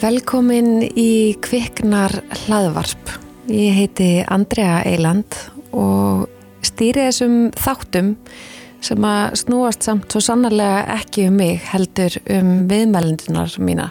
[0.00, 2.14] Velkomin í Kviknar
[2.46, 3.10] hlaðvarp.
[3.52, 5.34] Ég heiti Andrea Eiland
[5.76, 6.22] og
[6.64, 8.14] stýri þessum þáttum
[8.80, 13.90] sem að snúast samt svo sannarlega ekki um mig heldur um viðmælendunar mína.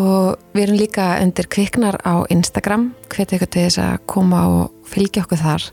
[0.00, 4.88] Og við erum líka undir Kviknar á Instagram, hvet eitthvað til þess að koma og
[4.88, 5.66] fylgja okkur þar.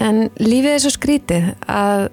[0.00, 2.06] En lífið er svo skrítið að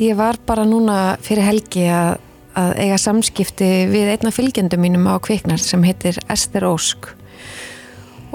[0.00, 2.16] ég var bara núna fyrir helgi að
[2.58, 7.10] að eiga samskipti við einna fylgjendum mínum á kviknar sem heitir Ester Ósk.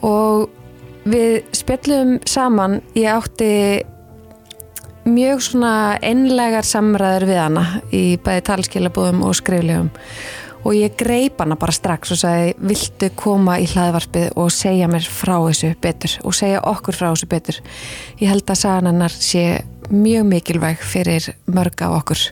[0.03, 0.49] Og
[1.07, 3.49] við spjallum saman ég átti
[5.03, 5.73] mjög svona
[6.03, 9.91] einlegar samræður við hana í bæði talskilabúðum og skriflegum.
[10.63, 15.03] Og ég greip hana bara strax og sagði viltu koma í hlaðvarpið og segja mér
[15.03, 17.59] frá þessu betur og segja okkur frá þessu betur?
[18.21, 22.23] Ég held að sagan hennar sé mjög mikilvæg fyrir mörg af okkur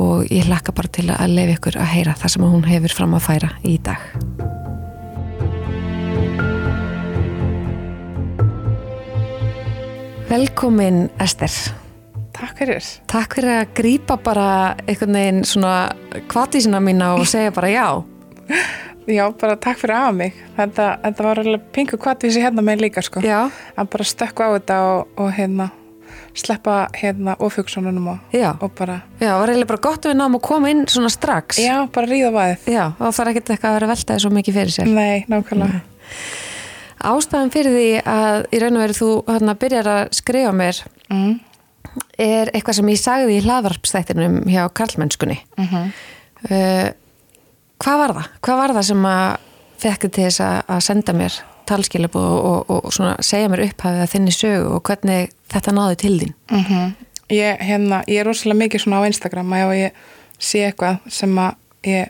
[0.00, 3.16] og ég hlakka bara til að lefa ykkur að heyra það sem hún hefur fram
[3.18, 4.00] að færa í dag.
[10.30, 11.50] Velkomin Ester.
[12.30, 12.86] Takk fyrir.
[13.10, 14.46] Takk fyrir að grýpa bara
[14.86, 15.90] einhvern veginn svona
[16.30, 17.86] kvartísina mína og segja bara já.
[19.10, 20.38] Já, bara takk fyrir aða mig.
[20.54, 23.24] Þetta, þetta var alveg pingu kvartísi hérna með líka sko.
[23.26, 23.50] Já.
[23.74, 25.68] Að bara stökku á þetta og, og hérna
[26.38, 30.38] sleppa hérna ofugsununum og, og bara Já, það var eiginlega bara gott að við náum
[30.38, 33.76] að koma inn svona strax Já, bara ríða vaðið Já, þá þarf ekki eitthvað að
[33.78, 35.84] vera veltaði svo mikið fyrir sér Nei, nákvæmlega Nei.
[37.10, 41.30] Ástæðan fyrir því að í raun og veru þú hérna byrjar að skrifa mér mm.
[42.20, 45.92] er eitthvað sem ég sagði í hlaðvarpstættinum hjá Karlmennskunni mm -hmm.
[46.50, 46.88] uh,
[47.80, 48.26] Hvað var það?
[48.44, 49.36] Hvað var það sem að
[49.80, 51.38] fekk til þess að senda mér
[51.70, 56.14] talskilab og, og, og segja mér upphafið að þinni sögu og hvernig þetta náðu til
[56.20, 56.94] þín mm -hmm.
[57.28, 59.92] ég, hérna, ég er rosalega mikið svona á Instagram að ég
[60.38, 62.08] sé eitthvað sem að ég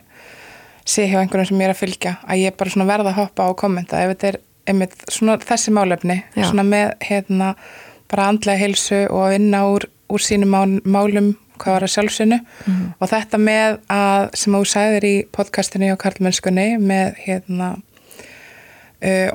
[0.85, 3.49] sé hjá einhvern sem ég er að fylgja að ég bara svona verða að hoppa
[3.49, 6.45] og kommenta ef þetta er einmitt svona þessi málefni Já.
[6.49, 7.55] svona með hérna
[8.11, 12.73] bara andlega heilsu og að vinna úr, úr sínum málum hvað var að sjálfsynnu mm
[12.73, 12.89] -hmm.
[12.99, 17.75] og þetta með að sem þú sæðir í podcastinu á Karlmennskunni með hérna
[19.01, 19.29] uh,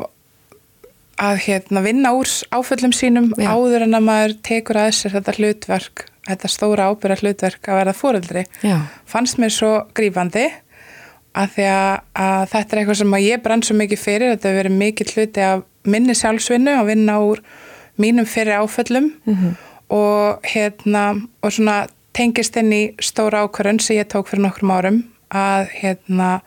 [1.17, 3.49] að hérna, vinna úr áföllum sínum Já.
[3.55, 7.97] áður en að maður tekur að sér þetta hlutverk, þetta stóra ábyrra hlutverk að verða
[7.97, 8.45] fóreldri
[9.09, 10.51] fannst mér svo grífandi
[11.37, 11.95] að því að,
[12.27, 15.47] að þetta er eitthvað sem ég brann svo mikið fyrir, þetta hefur verið mikið hluti
[15.47, 17.43] af minni sjálfsvinnu að vinna úr
[18.01, 19.53] mínum fyrir áföllum mm -hmm.
[19.89, 21.05] og hérna
[21.43, 26.41] og svona tengist inn í stóra ákvörðun sem ég tók fyrir nokkrum árum að hérna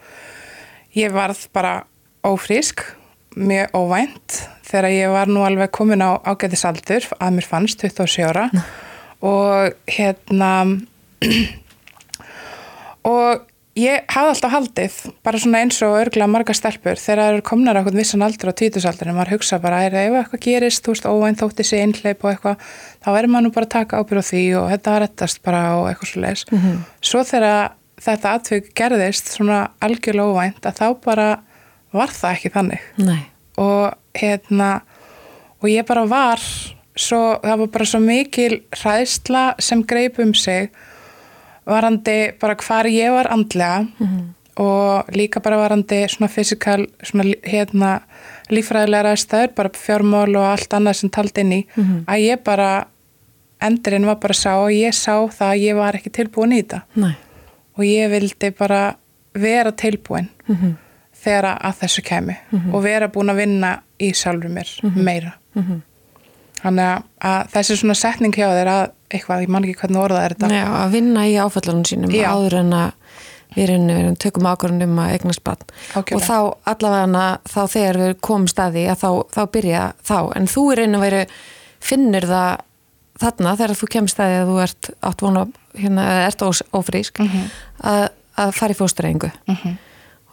[0.94, 1.86] ég varð bara
[2.24, 2.99] ófrísk
[3.36, 8.50] mjög óvænt þegar ég var nú alveg komin á ágætisaldur að mér fannst 27 ára
[8.50, 8.66] mm.
[9.26, 10.52] og hérna
[13.14, 13.46] og
[13.80, 17.78] ég hafði alltaf haldið bara svona eins og örgla marga stelpur þegar það eru komnar
[17.78, 21.10] á eitthvað vissan aldur á títusaldur en maður hugsa bara ef eitthvað gerist, þú veist,
[21.10, 22.64] óvænt þótti sig einhleip og eitthvað,
[23.04, 25.62] þá verður maður nú bara að taka ábyrð á því og þetta var rettast bara
[25.78, 26.46] og eitthvað svo leiðis.
[26.50, 26.80] Mm -hmm.
[27.12, 31.30] Svo þegar þetta atvögg gerðist svona algjörlega óvænt að þá bara
[31.94, 32.88] var það ekki þannig.
[32.98, 33.22] Nei
[33.60, 34.82] og hérna
[35.60, 36.42] og ég bara var
[36.96, 40.70] svo, það var bara svo mikil hræðsla sem greip um sig
[41.70, 44.26] varandi bara hvar ég var andlega mm -hmm.
[44.64, 48.00] og líka bara varandi svona fysikal svona hérna
[48.50, 52.04] lífræðilega ræðstæður, bara fjármál og allt annað sem taldi inn í, mm -hmm.
[52.06, 52.88] að ég bara
[53.62, 56.82] endurinn var bara sá og ég sá það að ég var ekki tilbúin í þetta
[56.96, 57.16] Nei.
[57.78, 58.96] og ég vildi bara
[59.34, 60.89] vera tilbúin mm -hmm
[61.24, 62.74] þegar að þessu kemi mm -hmm.
[62.74, 65.04] og vera búin að vinna í sjálfur mér mm -hmm.
[65.04, 65.82] meira mm -hmm.
[66.62, 70.34] þannig að þessi svona setning hjá þér að eitthvað, ég man ekki hvernig orðað er
[70.36, 72.30] þetta Já, að vinna í áfællunum sínum Já.
[72.30, 72.92] áður en að
[73.56, 75.64] við erum tökum ákvörðunum um að eignast bann
[75.96, 80.72] og þá allavega þá þegar við komum staði að þá, þá byrja þá en þú
[80.72, 81.26] er einu veru
[81.80, 82.62] finnir það
[83.20, 86.42] þarna þegar þú kemst staði að þú ert átt vona hérna, ert
[86.72, 87.50] ófrísk mhm.
[87.82, 89.78] að, að fara í fóstræðingu mhm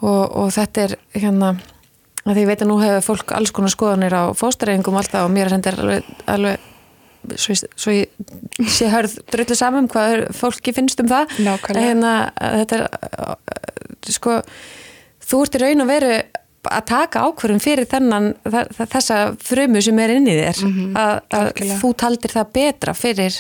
[0.03, 1.57] og, og þetta er hérna
[2.27, 5.35] að því ég veit að nú hefur fólk alls konar skoðanir á fóstareingum alltaf og
[5.35, 6.65] mér er hendur alveg, alveg
[7.39, 11.37] svo, svo ég sé hörð drullu saman hvað fólki finnst um það.
[11.71, 14.41] Hérna þetta er sko
[15.27, 16.17] þú ert í raun og veru
[16.67, 18.33] að taka ákverðum fyrir þennan
[18.91, 20.63] þessa frumu sem er inn í þér.
[20.65, 20.97] Mm -hmm.
[20.99, 23.39] að, að þú taldir það betra fyrir,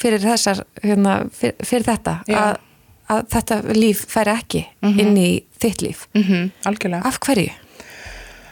[0.00, 2.18] fyrir þessar hérna, fyrir, fyrir þetta.
[2.28, 2.60] Að
[3.12, 5.00] að þetta líf færi ekki mm -hmm.
[5.00, 5.30] inn í
[5.62, 6.50] þitt líf mm -hmm.
[6.70, 7.52] algjörlega af hverju?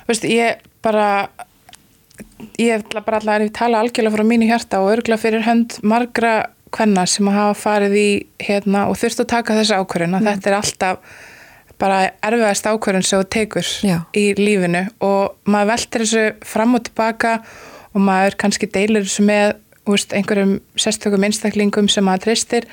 [0.09, 1.29] Veist, ég bara
[2.59, 6.47] ég ætla bara alltaf að tala algjörlega frá mínu hjarta og örgla fyrir hönd margra
[6.71, 10.51] hvenna sem að hafa farið í hérna og þurft að taka þessu ákvörðin að þetta
[10.51, 10.99] er alltaf
[11.81, 13.97] bara erfiðast ákvörðin sem þú tekur Já.
[14.15, 17.41] í lífinu og maður veltir þessu fram og tilbaka
[17.95, 19.57] og maður kannski deilir þessu með
[19.89, 22.67] úst, einhverjum sérstökum einstaklingum sem maður treystir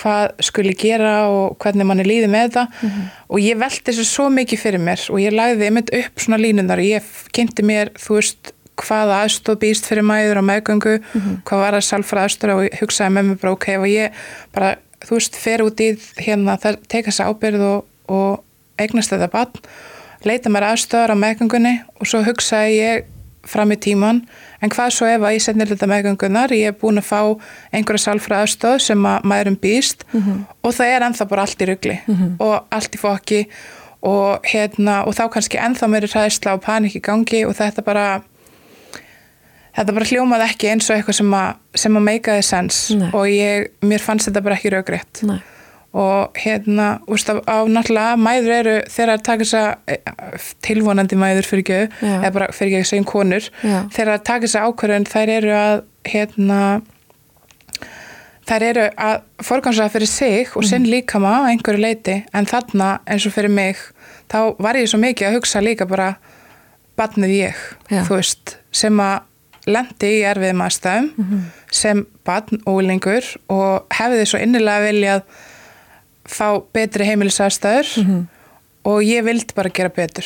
[0.00, 2.80] hvað skuli gera og hvernig manni líði með það.
[3.28, 6.82] Og ég velti þessu svo mikið fyrir mér og ég lagði einmitt upp svona línunar
[6.82, 7.02] ég
[7.36, 10.96] kynnti mér, þú veist hvaða aðstóð býst fyrir mæður á meðgöngu
[11.46, 14.22] hvað var að salfra aðstóð og hugsaði með mér bara ok, ef ég
[14.54, 19.30] bara, þú veist, fer út í hérna, það teka þess ábyrð og, og eignast þetta
[19.30, 19.52] bann
[20.24, 23.10] leita mér aðstöðar á meðgöngunni og svo hugsaði ég
[23.50, 24.20] fram í tíman
[24.60, 27.20] en hvað svo ef að ég setnir þetta meðgöngunar ég er búin að fá
[27.74, 30.04] einhverja salfra aðstöð sem að maðurum býst
[30.62, 31.96] og það er ennþá bara allt í rugli
[32.38, 33.40] og allt í fokki
[34.04, 37.84] og, hérna, og þá kannski ennþá mér er ræðisla og panik í gangi og þetta
[37.84, 38.06] bara
[39.74, 41.56] þetta bara hljómaði ekki eins og eitthvað sem að,
[41.88, 43.08] að meikaði sens Nei.
[43.10, 45.40] og ég, mér fannst þetta bara ekki raugrétt Nei.
[45.94, 51.46] Og hérna, úrst á, á náttúrulega mæður eru þegar að taka þessa eh, tilvonandi mæður
[51.46, 51.68] fyrir
[52.02, 52.16] Já.
[52.18, 53.76] eða bara fyrir ekki segjum konur Já.
[53.94, 56.60] þegar að taka þessa ákvörðun þær eru að hérna
[58.44, 60.68] þær eru að forgansa fyrir sig og Mhm.
[60.68, 63.76] sinn líkama á einhverju leiti en þarna eins og fyrir mig
[64.28, 66.16] þá var ég svo mikið að hugsa líka bara
[66.98, 67.54] barnið ég,
[67.90, 68.02] Já.
[68.04, 69.20] þú veist sem að
[69.66, 71.40] lendi í erfiðum aðstæðum Mhm.
[71.70, 75.22] sem barn og úlingur og hefði svo innilega viljað
[76.28, 78.20] fá betri heimilisaðstæður Mhm.
[78.84, 80.24] og ég vildi bara gera betur.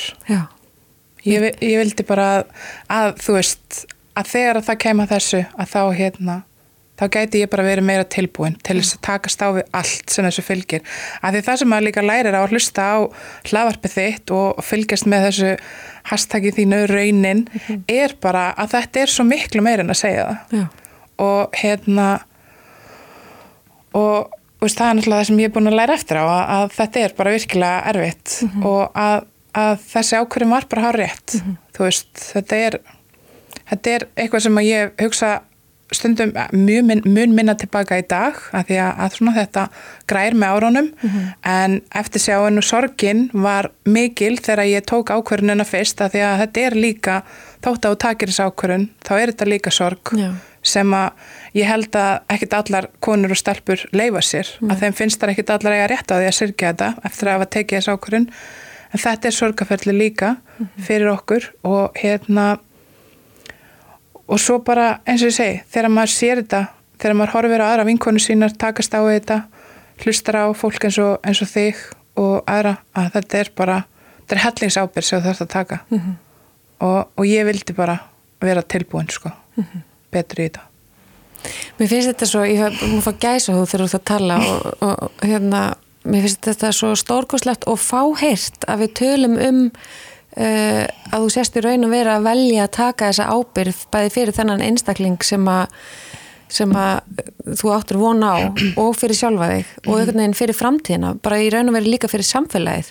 [1.27, 2.45] Ég, ég vildi bara að,
[2.91, 3.87] að þú veist
[4.17, 6.37] að þegar að það kemur þessu að þá hérna
[6.99, 10.25] þá gæti ég bara verið meira tilbúin til þess að takast á við allt sem
[10.27, 10.81] þessu fylgir.
[11.23, 12.97] Af því það sem maður líka lærir á að hlusta á
[13.51, 15.53] hlaðvarpið þitt og fylgjast með þessu
[16.11, 17.45] hashtaggi þínu raunin
[17.89, 20.59] er bara að þetta er svo miklu meira en að segja það.
[20.59, 20.67] Já.
[21.19, 22.09] og hérna
[23.95, 24.31] og
[24.61, 26.77] veist, það er náttúrulega það sem ég er búin að læra eftir á að, að
[26.79, 29.27] þetta er bara virkilega erfitt og að,
[29.65, 31.37] að þessi ákvörðum var bara hár rétt
[31.77, 32.81] þú veist, þetta er
[33.69, 35.35] þetta er eitthvað sem að ég hugsa
[35.95, 39.63] stundum mjög min, mun minna tilbaka í dag að því að, að svona þetta
[40.11, 40.91] grær með árunum.
[41.49, 46.37] En eftir sjáin og sorgin var mikil þegar ég tók ákvörðunina fyrst að því að
[46.43, 47.17] þetta er líka
[47.65, 50.13] þótt að þú takir þessi ákvörðun þá er þetta líka sorg.
[50.19, 50.29] Já.
[50.63, 54.51] Sem að ég held að ekkit allar konur og stelpur leifa sér.
[54.69, 57.37] Að þeim finnst það ekkit allar eiga rétt á því að syrkja þetta eftir að
[57.37, 58.31] hafa tekið þessi ákvörðun.
[58.89, 60.31] En þetta er sorgaferli líka
[60.85, 62.47] fyrir okkur og hérna
[64.29, 66.63] og svo bara eins og ég segi þegar maður sér þetta,
[67.01, 69.43] þegar maður horfir á aðra vinkonu sínar, takast á þetta
[70.05, 71.81] hlustar á fólk eins og, eins og þig
[72.19, 73.77] og aðra, að þetta er bara
[74.21, 75.79] þetta er hellingsábyrg sem þú þarfst að taka.
[76.79, 77.99] Og, og ég vildi bara
[78.41, 79.33] vera tilbúin sko
[80.19, 80.67] betur í þetta
[81.79, 85.23] Mér finnst þetta svo, ég fá gæsa þú þegar þú ert að tala og, og
[85.23, 85.63] hérna,
[86.09, 89.65] mér finnst þetta svo stórkoslegt og fáheyrt að við tölum um
[90.39, 94.15] uh, að þú sést í raun og vera að velja að taka þessa ábyrð bæði
[94.17, 95.81] fyrir þennan einstakling sem að
[96.49, 97.25] sem að
[97.61, 98.37] þú áttur vona á
[98.81, 102.09] og fyrir sjálfa þig og einhvern veginn fyrir framtíðina, bara í raun og veri líka
[102.09, 102.89] fyrir samfélagið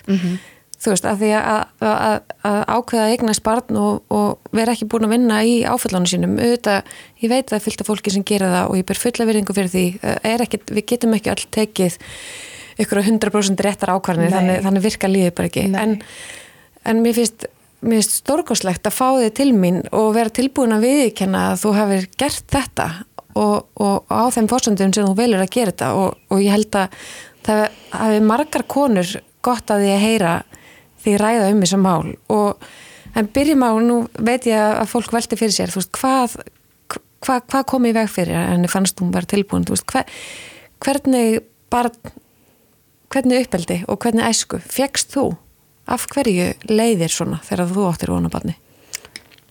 [0.78, 4.88] þú veist, af því að, að, að ákveða að eignast barn og, og vera ekki
[4.90, 6.92] búin að vinna í áfællunum sínum auðvitað,
[7.24, 9.84] ég veit að af fólki sem gera það og ég ber fulla virðingu fyrir því
[10.22, 11.98] er ekki, við getum ekki all tekið
[12.78, 14.36] ykkur á 100% réttar ákvarðinir Nei.
[14.38, 15.64] þannig, þannig virka lífið bara ekki.
[15.74, 15.96] En,
[16.86, 21.44] en mér finnst finnst stórkoslegt að fá þig til mín og vera tilbúin að viðkenna
[21.52, 22.86] að þú hafir gert þetta
[23.38, 25.90] og, og á þeim fórsöndum sem þú velur að gera þetta.
[25.94, 26.96] Og, og ég held að
[27.46, 29.12] það hafi margar konur
[29.46, 30.32] gott að því að heyra
[31.04, 32.68] því ræða um þessu mál og
[33.16, 36.38] en byrjum á, nú veit ég að fólk velti fyrir sér, þú veist, hvað
[37.24, 40.18] hvað, hvað kom í veg fyrir en fannst hún bara tilbúin, þú veist, hver,
[40.84, 41.94] hvernig barn
[43.12, 45.30] hvernig uppeldi og hvernig æsku fegst þú?
[45.88, 48.54] Af hverju leiðir svona þegar þú áttir vona barni?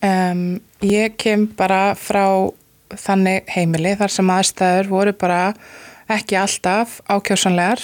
[0.05, 2.51] Um, ég kem bara frá
[2.93, 5.41] þannig heimili þar sem aðstæður voru bara
[6.13, 7.81] ekki alltaf ákjósanlegar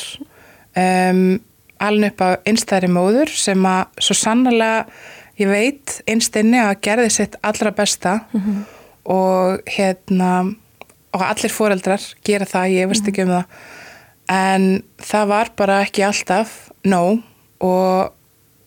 [0.77, 1.41] um,
[1.84, 4.86] alveg upp á einstæðri móður sem að svo sannlega
[5.42, 8.20] ég veit einstinni að gerði sitt allra besta
[9.04, 10.34] og hérna
[11.13, 13.58] og allir foreldrar gera það, ég veist ekki um það.
[14.34, 14.68] En
[15.04, 16.54] það var bara ekki alltaf
[16.88, 17.22] nóg
[17.63, 18.13] og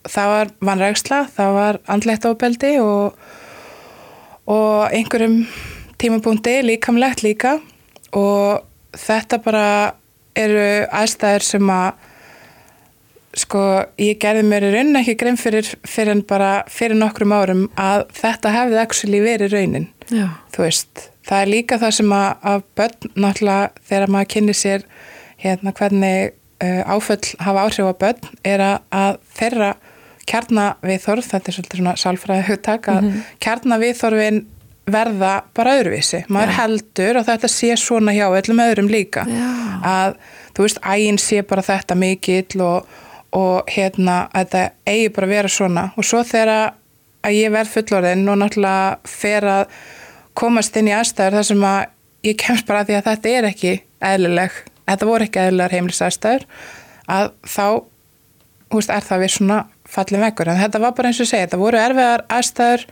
[0.07, 3.17] það var vanrægsla, það var andlegt ábeldi og,
[4.47, 5.41] og einhverjum
[5.99, 7.57] tímapunkti líkamlegt líka.
[8.15, 8.63] Og
[8.95, 9.67] þetta bara
[10.37, 12.06] eru aðstæður sem að
[13.35, 13.61] sko
[14.01, 18.07] ég gerði mér í raunin ekki grein fyrir, fyrir en bara fyrir nokkrum árum að
[18.17, 20.29] þetta hefði actually verið raunin Já.
[20.55, 24.87] þú veist, það er líka það sem að, að börn náttúrulega þegar maður kynni sér
[25.43, 29.71] hérna hvernig uh, áföll hafa áhrif á börn er að, að þeirra
[30.27, 33.27] kjarnaviðþorf, þetta er svolítið svona sálfræði hugtak, að mm -hmm.
[33.45, 34.45] kjarnaviðþorfin
[34.91, 36.57] verða bara öðruvísi maður ja.
[36.61, 39.47] heldur og þetta sé svona hjá öllum öðrum líka Já.
[39.83, 40.15] að
[40.55, 42.87] þú veist, ægin sé bara þetta mikill og,
[43.35, 45.83] og hérna að þetta eigi bara að vera svona.
[45.97, 46.53] Og svo þegar
[47.27, 49.77] að ég verð fullorðin og náttúrulega fer að
[50.37, 51.79] komast inn í aðstæður þar sem að
[52.27, 53.73] ég kemst bara að því að þetta er ekki
[54.07, 54.57] eðlileg,
[54.87, 56.45] þetta voru ekki eðlilegar heimlisastæður
[57.07, 57.65] að þá,
[58.73, 61.61] veist, er það við svona fallin vekkur, en þetta var bara eins og segja þetta
[61.61, 62.83] voru erfiðar aðstæður.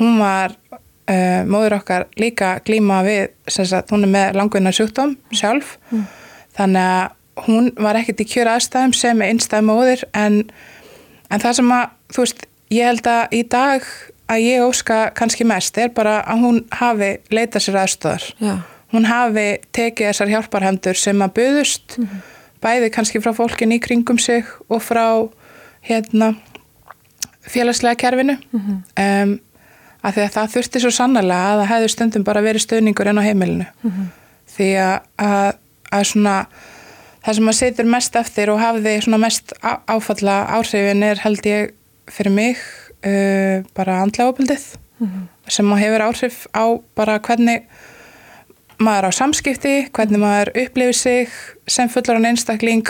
[0.00, 5.76] Hún var uh, móður okkar líka glíma við, sagt, hún er með langvinna sjúkdóm sjálf.
[5.92, 6.08] Mm.
[6.56, 10.42] þannig að hún var ekkert í kjöra aðstæðum sem er einstæð móður en,
[11.30, 13.86] en það sem að, þú veist, ég held að í dag
[14.32, 18.54] að ég óska kannski mest er bara að hún hafi leitað sér aðstöðar Já.
[18.94, 22.24] hún hafi tekið þessar hjálparhendur sem að buðust mm -hmm.
[22.62, 25.28] bæði kannski frá fólkin í kringum sig og frá
[25.82, 26.34] hérna
[27.42, 29.22] félagslega kerfinu mm -hmm.
[29.22, 29.40] um,
[30.02, 33.18] að því að það þurfti svo sannlega að það hefði stundum bara verið stöðningur enn
[33.18, 34.06] á heimilinu mm -hmm.
[34.56, 35.52] því að, að,
[35.92, 36.46] að svona
[37.22, 41.74] það sem maður setur mest eftir og hafði svona mest áfalla áhrifin er held ég
[42.10, 42.58] fyrir mig
[43.06, 44.64] uh, bara andlega opildið
[44.98, 45.24] mm -hmm.
[45.48, 46.64] sem maður hefur áhrif á
[46.94, 47.62] bara hvernig
[48.78, 51.28] maður á samskipti, hvernig maður upplifir sig
[51.66, 52.86] sem fullar án einstakling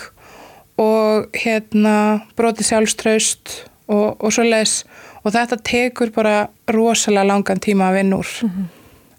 [0.79, 4.85] og hérna broti sjálfströst og, og svo les
[5.23, 8.65] og þetta tekur bara rosalega langan tíma að vinna úr mm -hmm.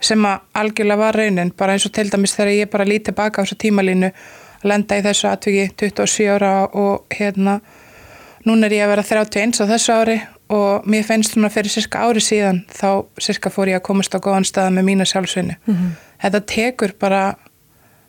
[0.01, 3.41] sem að algjörlega var raunin bara eins og til dæmis þegar ég bara lítið baka
[3.41, 4.11] á þessu tímalínu
[4.63, 7.59] lenda í þessu atviki 27 ára og hérna
[8.47, 10.17] núna er ég að vera 31 á þessu ári
[10.53, 14.19] og mér finnst svona fyrir cirka ári síðan þá cirka fór ég að komast á
[14.23, 15.95] góðan staða með mína sjálfsvinni mm -hmm.
[16.21, 17.35] þetta tekur bara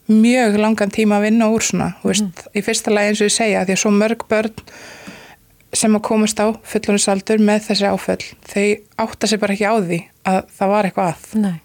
[0.08, 2.08] mjög langan tíma að vinna úr svona mm -hmm.
[2.08, 4.52] veist, í fyrsta lagi eins og ég segja því að svo mörg börn
[5.72, 10.00] sem að komast á fullunisaldur með þessi áföll þau átta sér bara ekki á því
[10.24, 11.60] að það var eitthvað að Nei,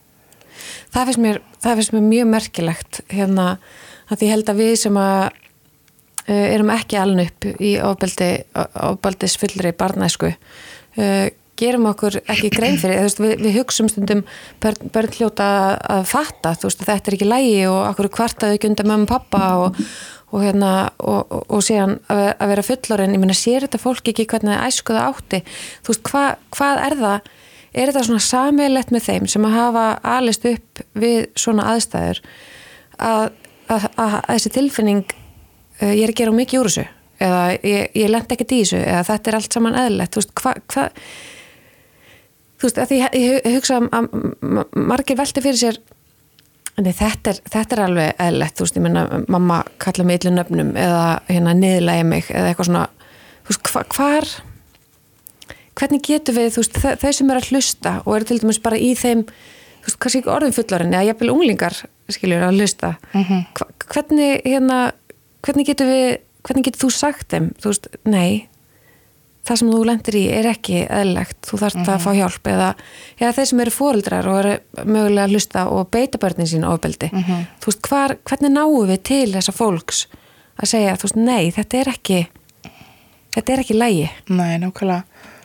[0.93, 3.57] það finnst mér, það finnst mér mjög merkilegt hérna
[4.09, 8.31] að ég held að við sem að uh, erum ekki alveg upp í ofbeldi,
[8.89, 11.27] ofbeldis fullri barnæsku uh,
[11.59, 14.23] gerum okkur ekki grein fyrir veist, við, við hugsum stundum
[14.63, 15.49] börn, börn hljóta
[15.97, 19.43] að fatta, veist, þetta er ekki lægi og okkur kvartaðu ekki undan mamma og pappa
[19.65, 19.83] og
[20.29, 24.27] og hérna og, og, og síðan að vera fullorinn, ég meina sér þetta fólk ekki
[24.29, 25.41] hvernig það æskuða átti?
[25.81, 26.23] Þú veist hva,
[26.55, 27.29] hvað er það?
[27.69, 29.85] Er þetta svona sammeilett með þeim sem að hafa
[30.17, 32.21] alist upp við svona aðstæður
[32.97, 33.31] að,
[33.75, 36.87] að, þessi tilfinning uh, ég er að gera mikið úr þessu
[37.19, 40.35] eða ég, ég lend ekki í þessu eða þetta er allt saman eðlert þú veist
[40.39, 40.89] hvað hva,
[42.59, 44.11] þú veist að því ég, ég hugsa að
[44.75, 45.81] margir velti fyrir sér
[46.79, 50.31] Nei, þetta, er, þetta er alveg eðlert, þú veist, ég menna mamma kalla mig yllu
[50.31, 52.83] nöfnum eða hérna niðurlægi mig eða eitthvað svona.
[53.43, 54.27] Þú veist, hva, hvar
[55.79, 58.79] hvernig getur við, þú veist, þau sem er að hlusta og eru til dæmis bara
[58.79, 61.77] í þeim þú veist, kannski ekki orðin fullarinn eða jafnvel unglingar,
[62.15, 63.41] skiljur, að hlusta mm -hmm.
[63.93, 64.79] hvernig, hérna
[65.41, 68.47] hvernig getur við, hvernig getur þú sagt þeim, þú veist, nei
[69.49, 71.93] það sem þú lendir í er ekki eðlegt, þú þarfst mm -hmm.
[71.93, 72.69] að fá hjálp eða,
[73.19, 77.09] eða þeir sem eru fóreldrar og eru mögulega að hlusta og beita börnin sín ofbeldi,
[77.11, 77.45] mm -hmm.
[77.61, 80.07] þú veist, hvar, hvernig náum við til þessa fólks
[80.57, 82.27] að segja, þú veist, nei, þetta er ekki
[83.35, 85.03] þetta er ekki lægi Nei, nákvæmlega,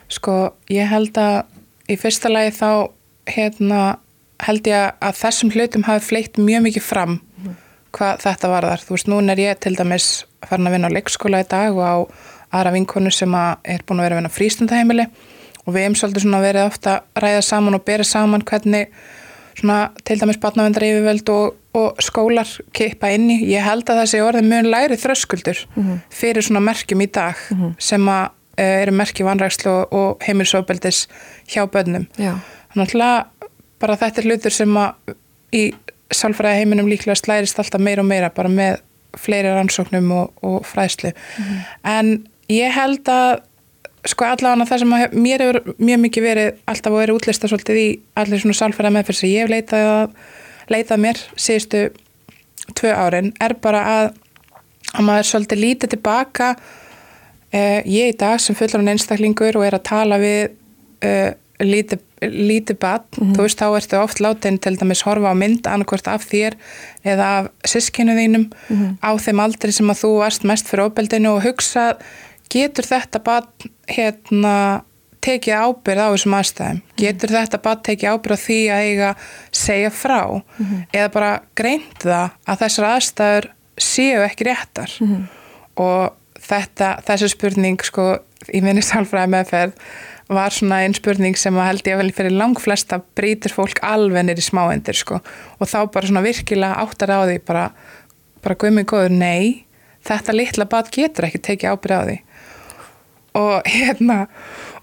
[0.08, 1.44] sko ég held að
[1.88, 2.90] í fyrsta lægi þá
[3.26, 3.98] hérna,
[4.46, 7.18] held ég að þessum hlutum hafi fleitt mjög mikið fram
[7.94, 10.08] hvað þetta var þar, þú veist, núna er ég til dæmis
[10.44, 11.96] farin að vinna á leikskóla í dag og á
[12.54, 15.06] aðra vinkonu sem að er búin að vera að vinna frístundaheimili
[15.64, 18.90] og við hefum svolítið svona verið ofta að ræða saman og bera saman hvernig
[19.54, 23.38] svona til dæmis batnavendar yfirvöld og, og skólar keipa inni.
[23.52, 26.00] Ég held að þessi orðin mjög læri þröskuldur -hmm.
[26.10, 27.74] fyrir svona merkjum í dag -hmm.
[27.78, 28.24] sem að
[28.58, 31.06] uh, eru merkjum vanrækslu og, heimilsóbeldis
[31.48, 32.06] hjá börnum.
[32.74, 33.24] Þannig að
[33.84, 35.14] bara þetta er hlutur sem að
[35.54, 35.64] í
[36.14, 38.80] sálfræði heiminum líklega slærist alltaf meira og meira bara með
[39.20, 41.12] fleiri rannsóknum og, og fræðslu.
[41.14, 41.66] Mm -hmm.
[41.84, 43.42] En ég held að
[44.04, 47.78] sko allavega það sem að mér hefur mjög mikið verið alltaf og verið útlista svolítið
[47.80, 47.88] í
[48.20, 50.10] allir svona sálfæra meðferð sem ég hef leitað að
[50.74, 51.80] leitað mér síðustu
[52.74, 54.10] tvö árin er bara að
[54.94, 56.50] að maður svolítið lítið tilbaka
[57.50, 60.42] eh, ég í dag sem fullar án einstaklingur og er að tala við
[61.00, 61.32] eh,
[61.62, 63.34] lítið, lítið bad mm -hmm.
[63.36, 66.54] þú veist þá ertu oft látin til dæmis horfa á mynd annarkvört af þér
[67.04, 68.96] eða af sískinu þínum mm -hmm.
[69.02, 71.96] á þeim aldri sem að þú varst mest fyrir óbeldinu og hugsa
[72.50, 73.46] getur þetta bara
[73.88, 74.82] hérna
[75.24, 76.80] tekið ábyrð á þessum aðstæðum?
[77.00, 79.14] Getur þetta bara tekið ábyrð á því að eiga
[79.52, 80.42] segja frá?
[80.92, 84.90] Eða bara greint það að þessar aðstæður séu ekki réttar?
[85.76, 88.18] Og þetta, þessi spurning sko
[88.52, 89.72] í minni sálfræði meðferð
[90.28, 94.44] var svona einn spurning sem að held ég vel fyrir langflesta brýtur fólk alveg nýri
[94.44, 95.20] smáendir sko.
[95.60, 97.64] Og þá bara svona virkilega áttar á því bara,
[98.44, 99.64] bara guðmið góður nei
[100.04, 102.16] þetta litla bad getur ekki tekið ábyrð á því.
[103.34, 104.18] Og hérna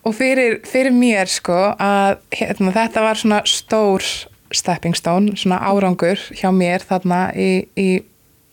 [0.05, 4.05] og fyrir, fyrir mér sko að hérna, þetta var svona stór
[4.51, 8.01] stepping stone, svona árangur hjá mér þarna í, í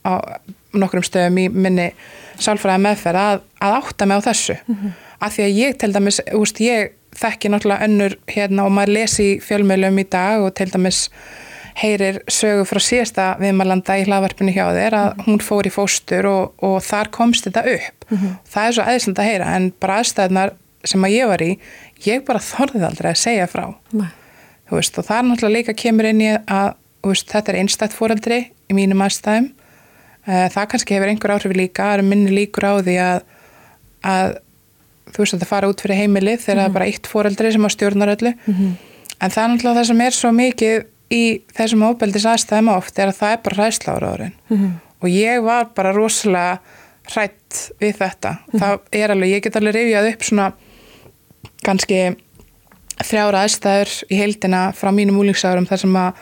[0.07, 0.41] á
[0.77, 1.91] nokkrum stöðum í minni
[2.39, 4.59] sálfræði meðferð að, að átta mig á þessu.
[4.69, 4.97] Mm -hmm.
[5.21, 9.29] Af því að ég til dæmis, úst, ég þekki náttúrulega önnur hérna og maður lesi
[9.43, 11.09] fjölmjölum í dag og til dæmis
[11.79, 15.27] heyrir sögu frá síðasta viðmalanda í hlaðvarpinu hjá þér að mm -hmm.
[15.27, 18.33] hún fór í fóstur og, og þar komst þetta upp mm -hmm.
[18.53, 20.53] það er svo aðeinslega að heyra en bara aðstæðnar
[20.85, 21.59] sem að ég var í
[22.07, 23.75] ég bara þorðið aldrei að segja frá
[24.71, 28.51] veist, og það er náttúrulega líka kemur inn í að veist, þetta er einstætt fóreldri
[28.71, 29.55] í mínum aðstæðum
[30.29, 33.21] Eh, það kannski hefur einhver áhrif líka, það er minni líkur á því að,
[34.05, 34.35] að
[35.15, 36.61] þú veist að það fara út fyrir heimilið þegar mm -hmm.
[36.61, 36.77] það er mhm.
[36.79, 38.73] bara eitt fóreldri sem á stjórnar öllu mm -hmm.
[39.21, 41.25] en það er náttúrulega það sem er svo mikið í
[41.57, 44.73] þessum óbeldis aðstæðum oft er að það er bara ræðsla ára árin mm -hmm.
[45.03, 46.59] og ég var bara rosalega
[47.09, 48.59] hrætt við þetta mhm.
[48.59, 50.53] það er alveg, ég get alveg rifjað upp svona
[51.65, 52.17] kannski
[53.05, 56.13] þrjára aðstæður í heildina frá mínum úlingsárum þar sem að,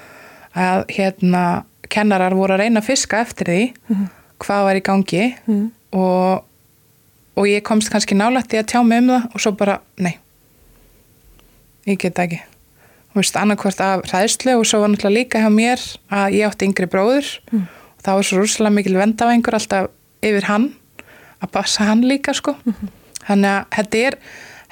[0.54, 4.08] að hérna kennarar voru að reyna að fiska eftir því -hmm.
[4.44, 5.24] hvað var í gangi
[5.92, 6.44] og,
[7.36, 10.16] og ég komst kannski nálægt í að tjá mig um það og svo bara, nei.
[11.86, 12.40] Ég get ekki.
[13.12, 16.68] Þú veist, annarkvært af ræðslu og svo var náttúrulega líka hjá mér að ég átti
[16.68, 17.30] yngri bróður.
[17.52, 17.68] Mm.
[17.96, 19.88] og það var svo rúslega mikil vendavengur alltaf
[20.24, 20.66] yfir hann
[21.40, 22.56] að passa hann líka sko.
[22.64, 22.92] -hmm.
[23.26, 24.18] þannig að þetta er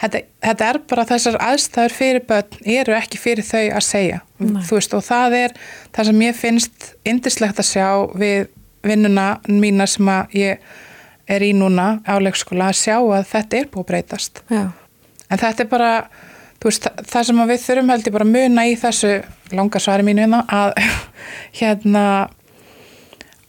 [0.00, 4.20] þetta, þetta er bara þessar aðstæður fyrir börn eru ekki fyrir þau að segja.
[4.38, 5.54] Veist, og það er
[5.94, 8.48] það sem ég finnst indislegt að sjá við
[8.84, 10.58] vinnuna mína sem að ég
[11.28, 14.64] er í núna á leikskóla að sjá að þetta er búið að breytast Já.
[15.30, 15.90] en þetta er bara
[16.64, 19.12] veist, það sem við þurfum heldur bara að muna í þessu
[19.54, 20.72] langarsvari mínu hérna að
[21.60, 22.04] hérna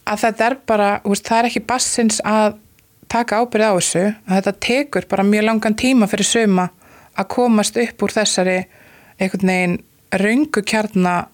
[0.06, 2.58] að þetta er bara, veist, það er ekki bassins að
[3.12, 6.68] taka ábyrð á þessu að þetta tekur bara mjög langan tíma fyrir suma
[7.16, 8.58] að komast upp úr þessari
[9.16, 9.78] einhvern veginn
[10.16, 11.28] raungu kjarnar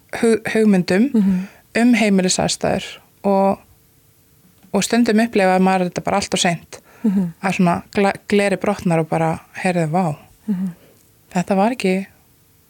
[0.52, 1.40] hugmyndum mm -hmm.
[1.80, 2.86] um heimilisæðstæður
[3.22, 3.58] og,
[4.72, 7.28] og stundum upplefa að maður er þetta bara allt og seint mm -hmm.
[7.42, 7.82] að svona
[8.28, 10.70] gleri brotnar og bara heyrðu vá mm -hmm.
[11.34, 12.06] þetta var ekki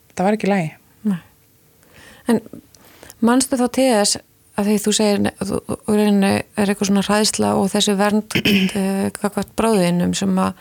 [0.08, 1.18] þetta var ekki lægi Nei.
[2.28, 2.40] En
[3.20, 4.18] mannstu þá til þess
[4.56, 6.00] að því þú segir þú
[6.56, 8.28] er eitthvað svona ræðsla og þessi vernd
[9.16, 10.52] kakvært eh, bráðinum sem að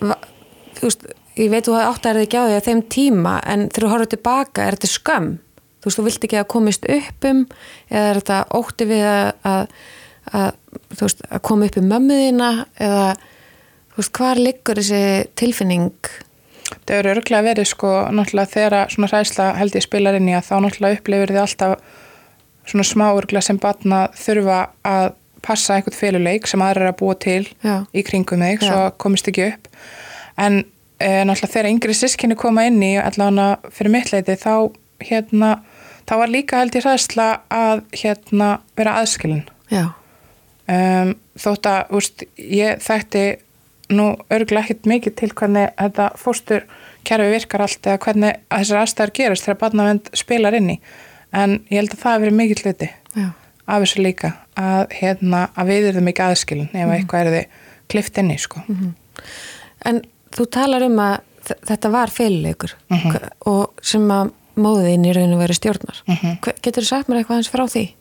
[0.00, 1.06] þú veist,
[1.38, 3.68] ég veit þú hafi átt að er þið ekki á því að þeim tíma en
[3.68, 5.30] þegar þú horfður tilbaka er þetta skömm
[5.78, 7.44] þú veist, þú vilt ekki að komist upp um
[7.88, 9.32] eða er þetta ótti við að,
[10.36, 10.54] að,
[11.00, 13.04] veist, að koma upp um mömmuðina eða
[13.96, 16.10] veist, hvar liggur þessi tilfinning
[16.68, 20.50] Það eru örglega verið sko náttúrulega þegar svona ræðsla held ég spilar inn í að
[20.50, 21.78] þá náttúrulega upplifir þið alltaf
[22.68, 25.06] svona smáurgla sem batna þurfa að
[25.44, 27.84] passa einhvert féluleik sem aðra er að búa til Já.
[27.92, 28.68] í kringum þig Já.
[28.68, 29.68] svo komist ekki upp
[30.36, 30.60] en
[30.98, 34.52] e, náttúrulega þegar yngri sískinni koma inn í allavega fyrir mittleiti þá
[35.08, 35.54] hérna
[36.08, 39.46] þá var líka held ég hræðsla að hérna vera aðskilin
[40.68, 43.24] um, þótt að úst, ég þekkti
[43.88, 46.66] nú örgulega ekkert mikið til hvernig þetta fóstur
[47.08, 50.78] kerfi virkar allt eða hvernig þessar aðstæðar gerast þegar barnavend spilar inn í
[51.36, 53.28] en ég held að það hefur verið mikið hluti Já.
[53.64, 56.94] af þessu líka að, hérna, að við erum ekki aðskilin ef mm.
[56.96, 58.64] eitthvað er þið klift inni sko.
[58.66, 58.92] mm -hmm.
[59.88, 60.02] En
[60.34, 61.20] þú talar um að
[61.68, 63.28] þetta var féluleikur mm -hmm.
[63.46, 66.38] og sem að móðin í rauninu verið stjórnar -hmm.
[66.62, 67.94] getur þú sagt mér eitthvað eins frá því?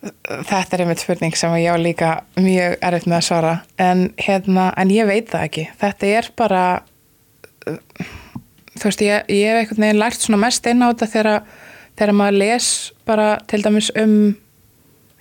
[0.00, 4.72] Þetta er einmitt spurning sem ég á líka mjög erfitt með að svara en, hérna,
[4.78, 6.64] en ég veit það ekki þetta er bara
[8.78, 11.32] þú veist ég, ég hef einhvern veginn lært svona mest inn á þetta þegar
[11.98, 12.68] þegar maður les
[13.08, 14.14] bara til dæmis um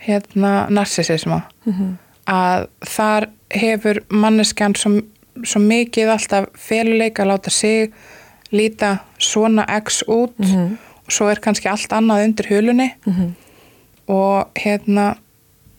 [0.08, 1.92] hérna narsisisma mm -hmm.
[2.26, 5.02] að þar hefur manneskjan svo,
[5.44, 7.94] svo mikið alltaf féluleika að láta sig
[8.52, 10.78] líta svona x út mm -hmm.
[11.06, 13.47] og svo er kannski allt annað undir hulunni mm -hmm.
[14.08, 15.16] Og hérna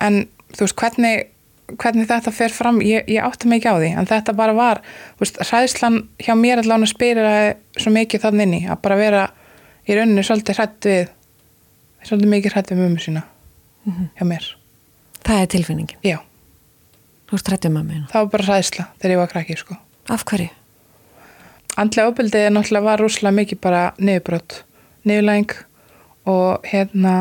[0.02, 1.26] en þú veist hvernig
[1.68, 4.80] hvernig þetta fer fram, ég, ég átti mikið á því en þetta bara var,
[5.18, 7.28] þú veist, hræðslan hjá mér allavega spyrir
[7.76, 9.24] svo mikið þannig inni að bara vera
[9.84, 11.10] í rauninu svolítið hrætt við
[12.08, 13.22] svolítið mikið hrætt við mömmu sína
[13.84, 14.08] mm -hmm.
[14.16, 14.54] hjá mér
[15.24, 15.98] Það er tilfinningin?
[16.02, 16.18] Já
[17.28, 18.06] Þú ert hrætt við mömmu?
[18.08, 19.76] Það var bara hræðsla þegar ég var krakki sko.
[20.08, 20.48] Af hverju?
[21.78, 24.62] andlega ofbeldið náttúrulega var rúslega mikið bara niðurbrot,
[25.06, 25.54] niðurlæng
[26.28, 27.14] og hérna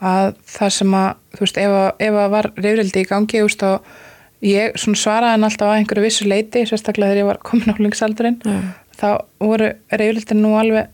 [0.00, 3.48] að það sem að, þú veist, ef að, ef að var reyfrildi í gangi, þú
[3.48, 7.72] veist, og ég svaraði hann alltaf að einhverju vissu leiti, sérstaklega þegar ég var komin
[7.74, 8.58] á hlingsaldurinn, Já.
[9.00, 9.08] þá
[9.42, 10.88] voru reyfrildin nú alveg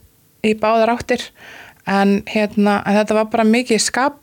[0.44, 1.26] í báðar áttir,
[1.86, 4.20] en hérna, en þetta var bara mikið skap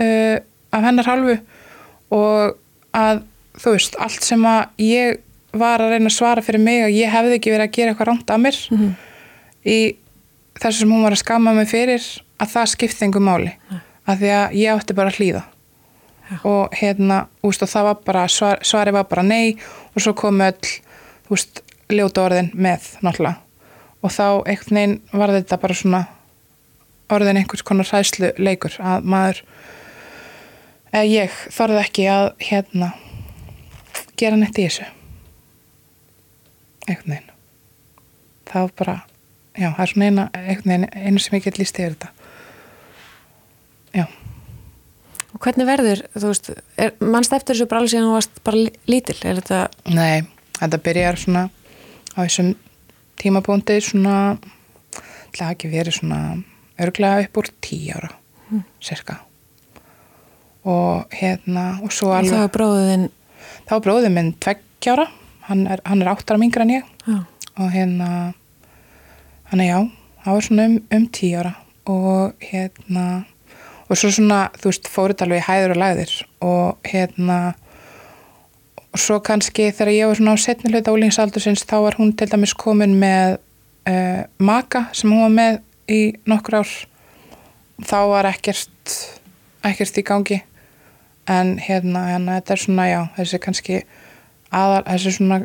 [0.00, 0.36] uh,
[0.72, 1.38] af hennar hálfu.
[2.12, 2.58] Og
[2.92, 3.22] að,
[3.56, 5.22] þú veist, allt sem að ég
[5.56, 8.08] var að reyna að svara fyrir mig og ég hefði ekki verið að gera eitthvað
[8.08, 8.92] rámt af mér Mhm.
[9.68, 9.78] í
[10.60, 12.00] þessu sem hún var að skama mig fyrir
[12.40, 13.52] að það skipti einhver máli
[14.06, 15.42] af því að ég átti bara að hlýða.
[16.32, 16.38] Já.
[16.48, 19.58] og hérna, úst, og það var bara svar, svari var bara nei
[19.92, 20.70] og svo komu öll,
[21.26, 21.60] þú veist,
[21.92, 23.40] ljóta orðin með náttúrulega.
[24.02, 26.00] Og þá einhvern veginn var þetta bara svona
[27.12, 29.42] orðin einhvers konar hræslu leikur að maður
[30.92, 32.92] eða ég þorði ekki að hérna
[34.16, 34.88] gera neitt í þessu.
[36.88, 37.30] Einhvern veginn.
[38.48, 38.98] Það var bara
[39.52, 42.12] já, það er svona eina, einhvern veginn einu sem ég get líst yfir þetta
[43.92, 44.06] já,
[45.32, 48.74] Og hvernig verður, þú veist, er, mannst eftir þessu alveg síðan þú varst bara lí-
[48.90, 49.60] lítil, er þetta,
[49.96, 50.22] nei,
[50.58, 51.44] þetta byrjar svona
[52.12, 52.50] á þessum
[53.22, 54.16] tímabóndi svona
[55.32, 56.18] það ekki verið svona
[56.82, 58.10] örglega upp úr tíu ára
[58.84, 59.16] cirka
[60.68, 63.06] og hérna og svo alveg það er bróðin,
[63.66, 65.06] þá er bróðið minn tveggjára
[65.48, 66.90] hann er, hann er áttara mingra en ég.
[67.08, 67.16] Já,
[67.58, 68.10] og hérna
[69.50, 69.78] hann er já,
[70.22, 71.54] það var svona um, um tíu ára.
[71.90, 73.06] Og hérna
[73.92, 76.12] og svo svona, þú veist, fóruð alveg í hæður og læðir.
[76.48, 77.38] Og hérna
[78.92, 82.28] og svo kannski þegar ég var svona á setni hluta úlingsaldursins þá var hún til
[82.28, 83.38] dæmis komin með
[83.88, 85.60] uh, maka sem hún var með
[85.92, 86.72] í nokkur ár.
[87.82, 88.96] Þá var ekkert
[89.62, 90.40] ekkert í gangi.
[91.30, 93.80] En hérna, hérna þetta er svona, já, þessi kannski
[94.50, 95.38] aðal, þessi svona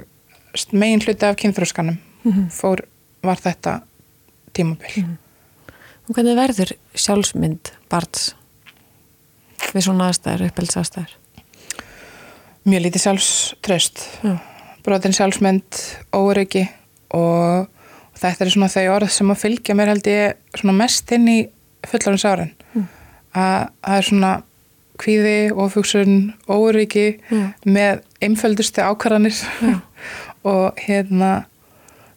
[0.74, 2.00] megin hluti af kynþróskanum
[2.52, 2.82] fór,
[3.24, 3.82] var þetta
[4.58, 5.04] tímabil.
[5.06, 5.27] Og
[6.12, 8.34] hvernig verður sjálfsmynd barns
[9.74, 11.16] við svona aðstæður, uppelds aðstæður?
[12.68, 14.34] mjög lítið sjálfströst Já,
[14.84, 15.82] brotin sjálfsmynd,
[16.16, 16.66] óryggi
[17.16, 17.68] og,
[18.18, 21.38] þetta er svona þau orð sem að fylgja mér held ég svona mest inn í
[21.88, 22.54] fullarins árin.
[23.38, 24.32] Að það er svona
[24.98, 26.16] kvíði, ofugsun,
[26.50, 27.44] óryggi Já.
[27.70, 29.38] með einföldustu ákvarðanir.
[30.48, 31.32] Og hérna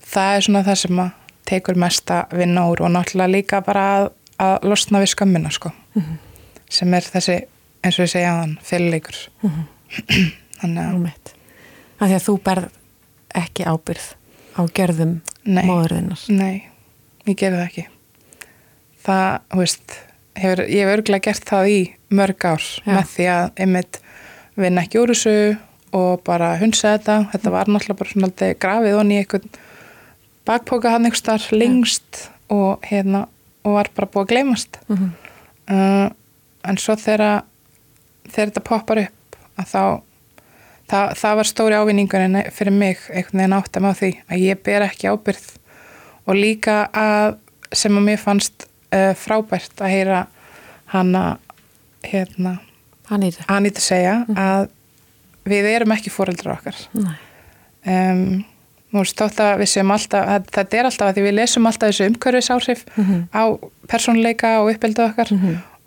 [0.06, 4.10] það er svona það sem að tekur mesta vinna úr og náttúrulega líka bara að,
[4.42, 5.72] að losna við skömmina sko
[6.70, 7.36] sem er þessi,
[7.82, 9.16] eins og ég segja aðan fyrirleikur
[10.60, 11.32] þannig að Einmitt.
[12.00, 12.68] Af því að þú berð
[13.40, 14.06] ekki ábyrð
[14.56, 15.64] á gjörðum Nei.
[15.64, 16.22] móðurðinnar.
[16.32, 16.62] Nei,
[17.26, 17.86] ég gerði það ekki.
[19.00, 19.96] Það, þú veist,
[20.40, 21.80] hefur, ég hef örgulega gert það í
[22.20, 22.92] mörg ár Já.
[22.92, 24.00] með því að einmitt
[24.60, 25.36] vinna ekki úr þessu
[25.96, 27.18] og bara hunsa þetta.
[27.34, 29.60] Þetta var náttúrulega bara svona grafið honni í einhvern
[30.48, 33.26] bakpoka hann einhvers þar lengst og hérna
[33.64, 34.78] og var bara búið að gleymast.
[34.88, 35.10] Mhm.
[35.70, 36.08] Uh,
[36.66, 37.44] en svo þegar
[38.30, 39.82] þegar þetta poppar upp að þá
[40.90, 44.62] það, það var stóri ávinningun fyrir mig einhvern veginn átt að með því að ég
[44.66, 45.46] ber ekki ábyrð
[46.26, 47.36] og líka að
[47.72, 50.20] sem að mér fannst uh, frábært að heyra
[50.90, 51.24] hana
[52.02, 52.58] hérna,
[53.10, 53.46] Hann í þetta.
[53.50, 54.68] Anita segja að
[55.50, 57.14] við erum ekki fóreldrar okkar Nei.
[57.90, 58.22] um,
[59.06, 62.06] stótt að við séum alltaf að, þetta er alltaf að því við lesum alltaf þessu
[62.10, 62.80] umhverfisáhrif
[63.30, 63.42] á
[63.88, 65.30] persónuleika og uppeldu okkar.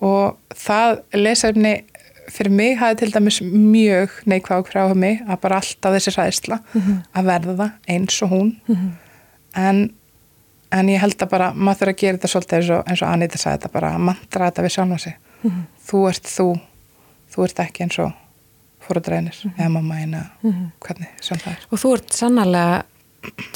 [0.03, 1.73] Og það lesefni
[2.33, 6.59] fyrir mig hafi til dæmis mjög neikvæð ákveð á mig að bara alltaf þessi ræðsla
[7.13, 8.53] að verða eins og hún.
[9.55, 9.91] En,
[10.71, 13.09] en ég held að bara maður þurfa að gera þetta svolítið eins og, eins og
[13.11, 15.17] Anita sagði þetta bara að mantra þetta við sjálfa sig.
[15.89, 16.47] Þú ert þú
[17.33, 18.11] þú ert ekki eins og
[18.83, 20.23] fóruðrænir eða mamma eina
[20.83, 21.67] hvernig sem það er.
[21.71, 22.81] Og þú ert sannarlega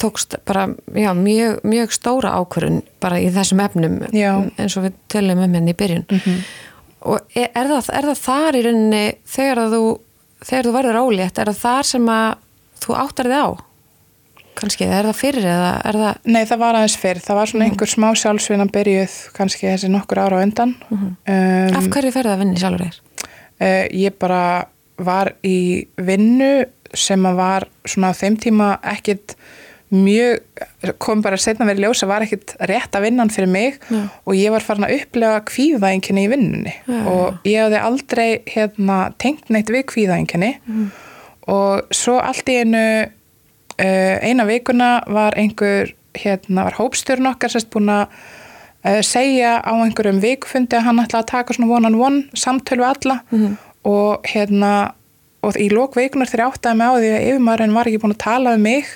[0.00, 4.32] tókst bara, já, mjög, mjög stóra ákvörun bara í þessum efnum Já.
[4.58, 6.06] eins og við tölum um henni í byrjun.
[7.08, 9.82] Og er, er, það, er það þar í rauninni þegar þú,
[10.42, 12.28] þegar þú verður ólétt, er það þar sem að
[12.84, 13.48] þú áttar þið á?
[14.58, 17.68] Kannski, er það fyrir eða er það, Nei, það var aðeins fyrr, það var svona
[17.68, 21.12] einhver smá sjálfsvinna byrjuð kannski þessi nokkur ára á undan um,
[21.78, 22.98] af hverju ferði að vinni sjálfur þér?
[23.62, 24.40] uh, ég bara
[24.98, 26.50] var í vinnu
[26.96, 29.36] sem að var svona á þeim tíma ekkit
[29.94, 30.64] mjög,
[31.00, 34.00] kom bara setna verið ljós að var ekkit rétt að vinnan fyrir mig Já.
[34.24, 36.74] og ég var farin að upplega kvíðaenginni í vinnunni.
[36.84, 40.52] Já, og ég hafði aldrei hérna, tengt neitt við kvíðaenginni
[41.48, 47.70] og svo allt í einu uh, eina vikuna var einhver hérna var hópstjórn okkar sérst
[47.72, 48.04] búin að
[48.84, 52.84] uh, segja á einhverjum vikufundi að hann ætla að taka svona one on one samtölu
[52.84, 53.22] alla
[53.88, 54.92] og hérna
[55.46, 58.14] og í lók vikunar þegar ég áttaði mig á því að yfirmaðurinn var ekki búin
[58.16, 58.88] að tala um mig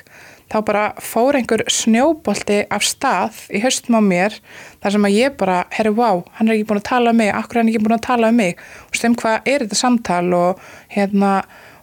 [0.53, 4.37] þá bara fór einhver snjóbolti af stað í höstum á mér
[4.83, 7.33] þar sem að ég bara, herru, vá, hann er ekki búin að tala um mig,
[7.33, 8.61] akkur er hann ekki búin að tala um mig?
[8.91, 10.61] Og stum hvað er þetta samtal og
[10.93, 11.33] hérna,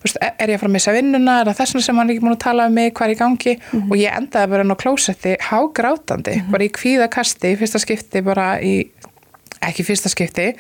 [0.03, 2.25] veist, er ég að fara að missa vinnuna, er það þessna sem hann er ekki
[2.27, 3.55] búin að tala um mig, hvað er í gangi?
[3.89, 8.75] Og ég endaði bara inn á klósetti hágrátandi, bara í kvíðakasti, fyrsta skipti bara í
[9.59, 10.53] ekki fyrsta skipti,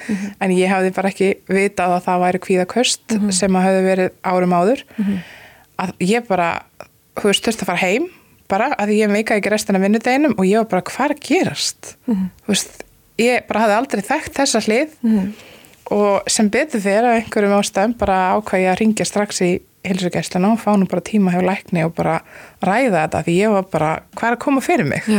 [0.43, 4.55] en ég hafði bara ekki vitað að það væri kvíðaköst sem að hafi verið árum
[4.57, 4.81] áður.
[5.79, 6.49] Að ég bara,
[7.19, 8.09] þú veist, þurfti að fara heim
[8.49, 11.93] bara, að ég meika ekki restina vinnudeginum og ég var bara, hvað er að gerast?
[12.09, 12.83] Þú veist,
[13.21, 14.95] ég bara hafði aldrei þekkt þessa hlið
[15.93, 19.51] og sem betur fyrir að einhverjum ástæðum bara ákvæði að ringja strax í
[19.87, 22.19] hilsugæsluna og fá nú bara tíma hjá lækni og bara
[22.65, 25.05] ræða þetta því ég var bara, hvað er að koma fyrir mig?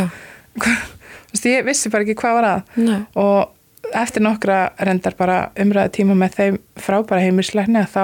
[1.31, 2.71] Þú veist, ég vissi bara ekki hvað var að.
[2.83, 3.01] Nei.
[3.15, 8.03] og eftir nokkra reyndar bara umræða tíma með þeim frábæra heimilisleikni að þá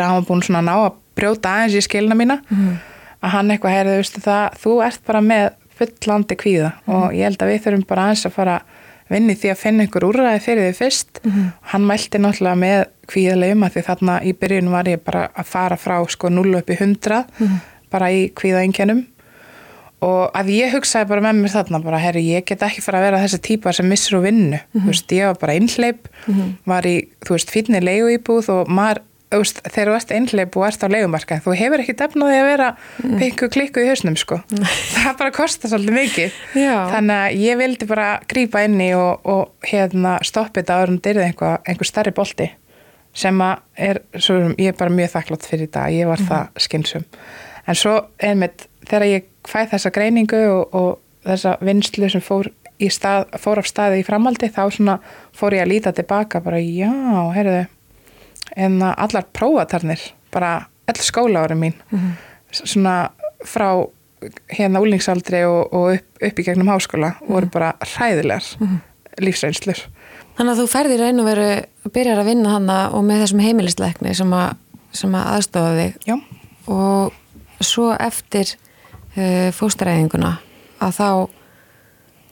[0.00, 2.40] hann var búin svona ná að brjóta aðeins í skilina mína.
[3.20, 5.48] Að hann eitthvað heyrði, veistu það, þú ert bara með
[5.80, 8.56] fullandi kvíða og ég held að við þurfum bara aðeins að fara
[9.10, 11.20] vinni því að finna einhver úrræði fyrir því fyrst.
[11.26, 15.48] Og hann mælti náttúrulega með kvíðalegum að því þarna í byrjun var ég bara að
[15.50, 17.24] fara frá sko 0 upp í 100
[17.90, 19.00] bara í kvíðaengjönum
[20.00, 23.08] og að ég hugsaði bara með mér þarna bara, herri, ég get ekki fara að
[23.08, 26.06] vera þessi típa sem missir úr vinnu, þú veist, ég var bara einhleip,
[26.64, 26.94] var í,
[27.26, 29.02] þú veist, fínni leigu íbúð og maður,
[29.38, 32.70] veist, þegar þú ert einhleip og ert á leigumarka, þú hefur ekki defnaði að vera
[33.00, 34.40] pingu klikku í hausnum, sko.
[34.94, 36.40] Það bara kostar svolítið mikið.
[36.58, 36.74] Já.
[36.94, 41.02] þannig að ég vildi bara grípa inn í og, og hérna stoppa þetta áður um
[41.04, 42.50] dyrðið einhver, einhver starri bolti
[43.16, 47.06] sem að er, svo, ég er bara mjög þakklátt fyrir þetta, ég var það skynsum
[47.66, 52.50] en svo einmitt þegar ég fæ þessa greiningu og, og þessa vinslu sem fór,
[52.92, 54.96] stað, fór af staði í framaldi þá svona
[55.36, 56.90] fór ég að líta tilbaka bara já,
[57.34, 57.64] heyrðu
[58.56, 60.02] en allar prófatarnir
[60.34, 61.76] bara all skóla ára mín
[62.50, 63.10] svona
[63.46, 63.70] frá
[64.52, 68.44] hérna úlingsaldri og, og upp, upp í gegnum háskóla voru bara hræðilegar
[69.20, 69.86] lífsreynslur
[70.40, 71.48] Þannig að þú ferðir og veru
[71.92, 74.54] byrjar að vinna hana og með þessum heimilisleikni sem að,
[74.96, 75.98] sem að aðstofa þig.
[76.08, 76.14] Já,
[76.72, 77.18] og
[77.60, 78.54] svo eftir
[79.18, 80.30] uh, fóstaræðinguna
[80.80, 81.08] að þá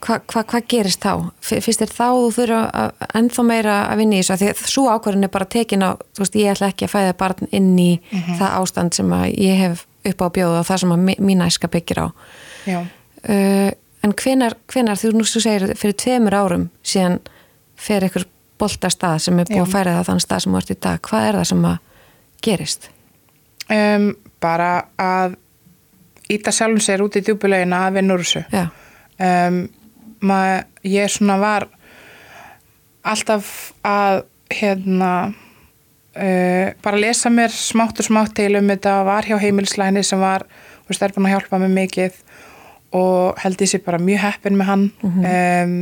[0.05, 1.13] hvað hva, hva gerist þá?
[1.43, 2.85] Fyrst er þá þú þurfa
[3.19, 6.25] ennþá meira að vinna í þessu því að svo ákvörðin er bara tekin á þú
[6.25, 9.85] veist, ég ætla ekki að fæða barn inn í það ástand sem að ég hef
[10.09, 13.71] upp á að bjóða og það sem að mín æska byggir á uh,
[14.05, 17.19] en hvenar, hvenar þú nú þú segir fyrir tveimur árum síðan
[17.79, 19.65] fer ykkur bolta stað sem er búið Já.
[19.67, 21.77] að færa það þann stað sem ert í dag hvað er það sem að
[22.47, 22.91] gerist?
[23.69, 24.09] um,
[24.43, 25.37] bara að
[26.33, 29.61] íta sjálfum sér út í djúbulegina að vinna úr þessu um,
[30.21, 31.69] maður, ég svona var
[33.09, 39.39] alltaf að hérna uh, bara lesa mér smátt og smátt til um þetta var hjá
[39.41, 40.47] heimilislæni sem var,
[40.89, 42.21] er búin að hjálpa mér mikið
[42.99, 44.85] og held ég sér bara mjög heppin með hann.
[45.05, 45.81] Um,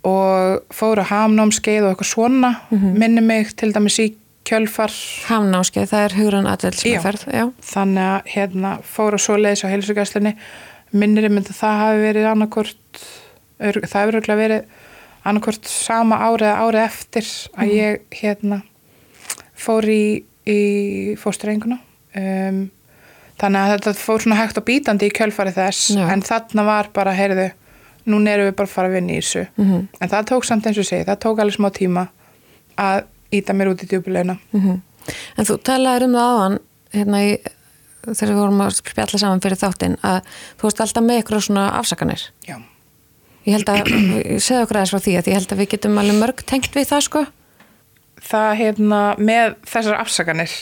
[0.00, 4.06] og fór að hamnámskeið og eitthvað svona minni mig til dæmis í
[4.48, 4.92] kjölfar
[5.28, 6.14] hamnáskeið, það er
[6.54, 7.44] aðveldsmeðferð já.
[7.72, 10.32] þannig að hérna fór og svo leiðis á heilsugæslinni
[10.96, 13.02] minnir ég myndi að það hafi verið annarkort
[13.60, 14.64] það hefur örugglega verið
[15.28, 17.26] annarkort sama árið eða árið eftir
[17.60, 18.62] að ég hérna
[19.60, 20.02] fór í,
[20.48, 20.58] í
[21.20, 21.76] fósturenguna
[22.16, 22.60] um,
[23.40, 26.06] þannig að þetta fór svona hægt og bítandi í kjölfari þess Já.
[26.12, 27.50] en þarna var bara, heyrðu
[28.08, 29.88] núna erum við bara að fara að vinna í þessu Mhm.
[30.00, 32.06] en það tók samt eins og segi, það tók alveg smá tíma
[32.80, 34.80] að íta mér út í djúbulegina Mhm.
[35.36, 36.58] En þú talaður um það áðan
[36.92, 37.30] hérna í,
[38.04, 40.18] þegar við vorum að spjalla saman fyrir þáttinn að
[40.60, 42.56] þú veist alltaf með ykkur svona afsakanir já
[43.50, 43.92] ég held að,
[44.46, 46.88] segðu okkur aðeins frá því að ég held að við getum alveg mörg tengt við
[46.92, 47.24] það sko.
[48.30, 50.54] Það hérna með þessar afsakanir.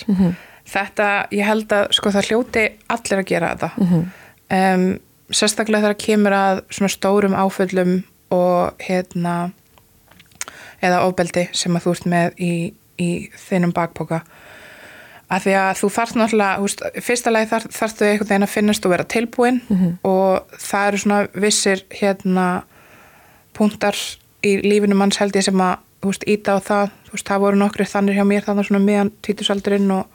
[0.69, 3.71] Þetta, ég held að sko það hljóti allir að gera þetta.
[4.59, 4.89] Um,
[5.29, 7.95] sérstaklega þegar kemur að svona stórum áföllum
[8.33, 9.51] og hérna
[10.85, 12.53] eða ofbeldi sem að þú ert með í,
[13.01, 13.11] í
[13.49, 14.23] þinnum bakpoka.
[15.29, 18.87] Að því að þú þarft náttúrulega úst, fyrsta lagi þarf, þarftu einhvern veginn að finnast
[18.87, 19.59] og vera tilbúin
[20.09, 22.47] og það eru svona vissir hérna
[23.59, 23.99] punktar
[24.47, 27.87] í lífinu manns held ég sem að veist, íta á það, veist, það voru nokkri
[27.89, 30.07] þannig hjá mér þannig svona miðan títusaldurinn og,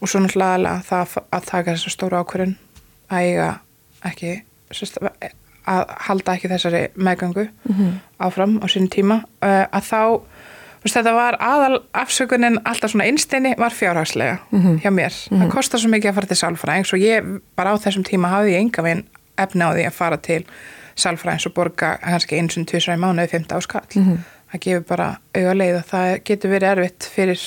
[0.00, 2.56] og svo náttúrulega það að taka þessa stóra ákvörðin
[3.10, 3.50] að eiga
[4.10, 4.38] ekki
[5.70, 7.46] að halda ekki þessari meðgangu
[8.18, 9.22] áfram á sín tíma.
[9.44, 10.00] Uh, að þá
[10.82, 14.38] veist, þetta var aðal afsökunin alltaf svona innsteini var fjárhagslega
[14.80, 18.06] hjá mér, það kostar svo mikið að fara til sálfræðings og ég bara á þessum
[18.08, 19.04] tíma hafði ég enga veginn
[19.36, 20.44] efni á því að fara til
[21.00, 23.88] sálfræðings og borga kannski eins og tvisra í mánuði 15 áskall.
[24.50, 27.42] Það gefur bara auga leið og það getur verið erfitt fyrir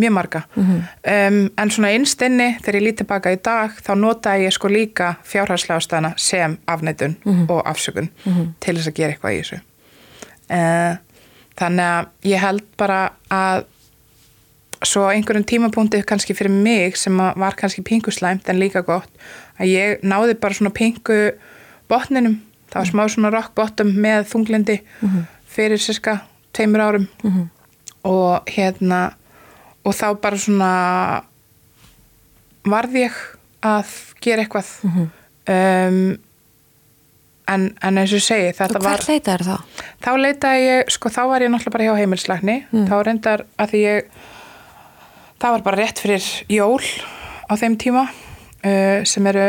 [0.00, 0.42] mjög marga.
[0.56, 5.14] Um, en svona einstinni þegar ég líti baka í dag þá nota ég sko líka
[5.24, 7.16] fjárhagslega ástæðana sem afneitun
[7.48, 8.08] og afsökun
[8.60, 9.60] til þess að gera eitthvað í þessu.
[10.52, 10.96] Uh,
[11.60, 13.64] þannig að ég held bara að
[14.82, 19.10] svo einhverjum tímapunkti kannski fyrir mig sem var kannski pingu slæmt en líka gott
[19.58, 21.32] að ég náði bara svona pingu
[21.88, 22.40] botninum,
[22.72, 24.78] það var smá svona rock bottom með þunglindi
[25.52, 26.18] fyrir sérska
[26.56, 27.06] tveimur árum.
[28.08, 29.12] Og hérna
[29.84, 30.72] og þá bara svona
[32.64, 33.22] varð ég
[33.62, 33.90] að
[34.22, 34.68] gera eitthvað.
[35.42, 36.18] Um,
[37.50, 39.80] en, en eins og segi þetta Og var hvert leitaður þá?
[40.04, 42.54] þá leitaði ég, sko þá var ég náttúrulega bara hjá heimilslækni,
[42.86, 44.12] þá reyndar að því ég
[45.42, 46.78] það var bara rétt fyrir jól
[47.50, 49.48] á þeim tíma uh, sem eru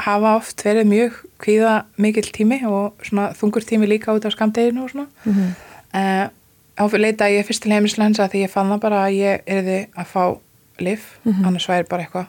[0.00, 4.84] hafa oft verið mjög kvíða mikill tími og svona þungur tími líka út af skamdeginu
[4.84, 5.06] og svona.
[5.24, 5.52] Mhm.
[5.94, 6.26] uh,
[6.74, 9.86] á leitaði ég fyrst til heimilslæknis að því ég fann það bara að ég erði
[9.94, 10.38] að fá
[10.82, 12.26] lif, annars væri bara eitthvað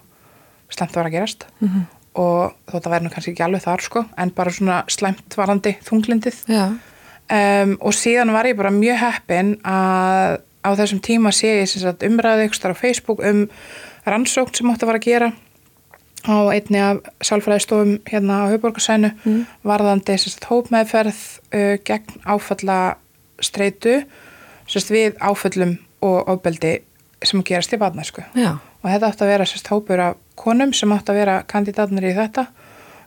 [0.69, 1.45] slemt að vera að gerast.
[2.15, 5.75] Og þótt að væri nú kannski ekki alveg þar sko en bara svona slæmt varandi
[5.83, 6.43] þunglindið
[7.31, 11.81] um, og síðan var ég bara mjög heppin að á þessum tíma sé ég sem
[11.81, 13.47] sagt, umræði ykkur starf á Facebook um
[14.05, 15.31] rannsókn sem átti að vara að gera
[16.25, 19.11] á einni af sálfræðistofum hérna á Hauðborgarsænu
[19.63, 21.21] varðandi sem sagt, hópmeðferð
[21.53, 22.97] uh, gegn áfalla
[23.39, 24.01] streitu
[24.67, 26.79] sem sagt, við áföllum og ofbeldi
[27.25, 28.21] sem gerast í badnæsku
[28.85, 32.15] og þetta átti að vera sérst hópur af konum sem átti að vera kandidatnir í
[32.15, 32.47] þetta.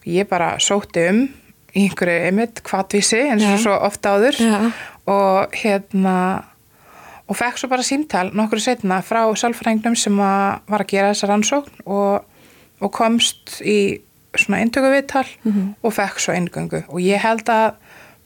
[0.00, 1.20] Og ég bara sótti um
[1.76, 3.62] í einhverju einmitt kvatvísi eins og Já.
[3.62, 4.40] svo ofta áður.
[4.42, 4.72] Já,
[5.08, 6.16] og hérna
[7.28, 11.28] og fekk svo bara símtal nokkru setna frá sálfræðingnum sem að var að gera þessa
[11.30, 12.24] rannsókn og,
[12.80, 14.00] og komst í
[14.38, 15.24] svona eintökuviðtal
[15.82, 17.74] og fekk svo eingöngu og ég held að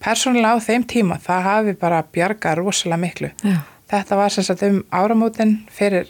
[0.03, 3.31] persónulega á þeim tíma það hafi bara bjargað rosalega miklu.
[3.47, 3.61] Já,
[3.93, 6.07] Þetta var sem sagt um áramótin fyrir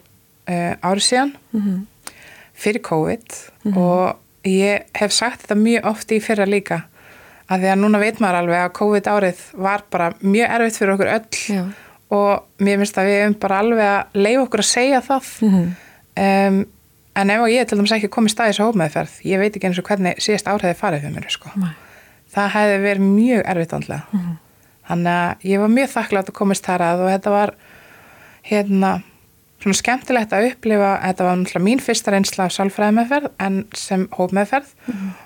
[0.48, 1.32] uh, árið síðan,
[2.54, 3.36] fyrir COVID.
[3.76, 4.16] Og
[4.48, 6.84] ég hef sagt þetta mjög oft í fyrra líka
[7.52, 10.94] að því að núna veit maður alveg að COVID árið var bara mjög erfitt fyrir
[10.94, 11.40] okkur öll.
[11.52, 11.64] Já,
[12.12, 15.28] og mér finnst að við hefum bara alveg að leiða okkur að segja það.
[16.22, 16.62] Um,
[17.18, 19.88] en ef ég til dæmis ekki komið staðis á hópmeðferð, ég veit ekki eins og
[19.88, 21.52] hvernig síðast árið farið fyrir mér sko.
[21.60, 21.72] Nei.
[22.32, 24.26] það hefði verið mjög erfitt andlega.
[24.88, 27.52] Þannig að ég var mjög þakklátt að komast þar að og þetta var
[28.48, 28.92] hérna
[29.62, 30.88] svona skemmtilegt að upplifa.
[31.04, 34.72] Þetta var náttúrulega mín fyrsta reynsla af sálfræðimeðferð en sem hópmeðferð.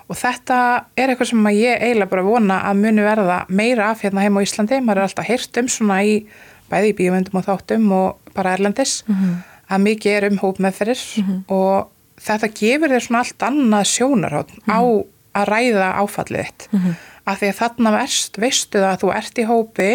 [0.07, 0.59] Og þetta
[0.99, 4.45] er eitthvað sem ég eiginlega bara vona að muni verða meira af hérna heima á
[4.45, 6.19] Íslandi, maður er alltaf heyrt um svona í
[6.69, 8.99] bæði í bíumöndum og þáttum og bara erlendis
[9.67, 11.03] að mikið er um hópmeðferðir
[11.51, 14.79] og þetta gefur þér svona allt annað sjónarhótt á
[15.37, 16.69] að ræða áfallið þitt.
[17.27, 19.89] Af því að þarna verst veistu það að þú ert í hópi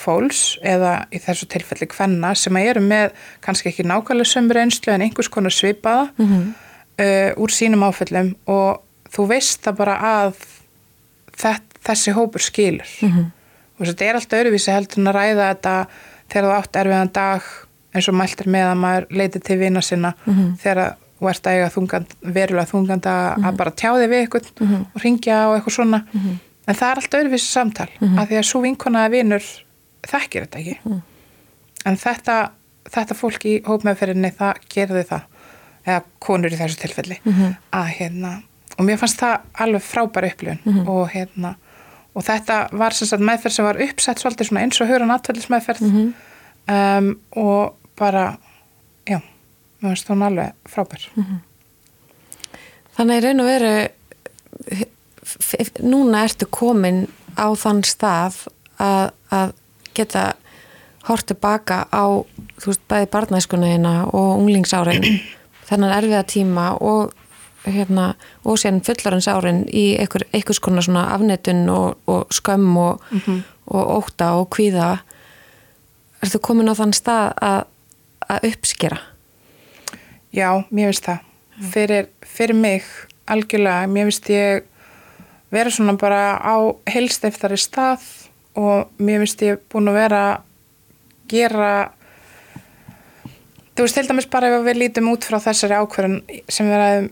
[0.00, 3.10] fólks eða í þessu tilfelli kvenna sem eru með
[3.44, 9.26] kannski ekki nákvæmlega sömur einslu en einhvers konar svipaða uh, úr sínum áföllum og þú
[9.32, 10.36] veist það bara að
[11.36, 12.86] þess, þessi hópur skilur.
[13.80, 15.74] Og þetta er alltaf öruvísi heldur en að ræða þetta
[16.30, 17.50] þegar þú átt erfiðan dag
[17.94, 20.12] eins og mæltir með að maður leiti til vina sinna
[20.62, 24.46] þegar þú ert að eiga þungand, verulega þunganda að bara tjáði við ykkur
[24.94, 26.04] og ringja og eitthvað svona.
[26.66, 29.42] En það er alltaf öruvísi samtal af því að svo vinkonaða vinur
[30.06, 30.78] þekkir þetta ekki.
[31.84, 32.36] En þetta,
[32.90, 35.26] þetta fólk í hópmeðferðinni það gerði það
[35.86, 37.16] eða konur í þessu tilfelli
[37.72, 38.42] að hérna
[38.78, 41.54] og mér fannst það alveg frábær upplifun og hérna
[42.14, 45.82] og þetta var sem sagt meðferð sem var uppsett svolítið svona eins og huran atvellismeðferð
[46.68, 48.24] um, og bara
[49.08, 49.20] já,
[49.80, 51.04] mér fannst hún alveg frábær.
[52.96, 53.72] Þannig í raun og veru
[55.22, 57.04] f- f- núna ertu komin
[57.38, 58.42] á þann stað
[58.82, 59.52] að, að
[59.96, 60.24] geta
[61.08, 62.04] hort tilbaka á
[62.60, 65.06] þú veist, bæði barnæskunniðina og unglingsárin
[65.70, 67.14] þennan erfiða tíma og
[67.64, 73.02] hérna, og síðan fullarins árin í einhver, einhvers konar svona afnetun og, og skömm og,
[73.68, 74.94] og óta og kvíða.
[76.24, 77.58] Ertu komin á þann stað að,
[78.30, 79.00] að uppskera
[80.30, 81.22] Já, mér finnst það.
[81.72, 82.84] Fyrir, fyrir mig,
[83.28, 84.66] algjörlega, mér finnst ég
[85.50, 86.54] vera svona bara á
[86.86, 88.04] heilsteftari stað
[88.54, 90.22] og mér finnst ég búin að vera
[91.30, 91.72] gera
[93.74, 97.10] þú veist, til dæmis bara ef við lítum út frá þessari ákvörðun sem við ræðum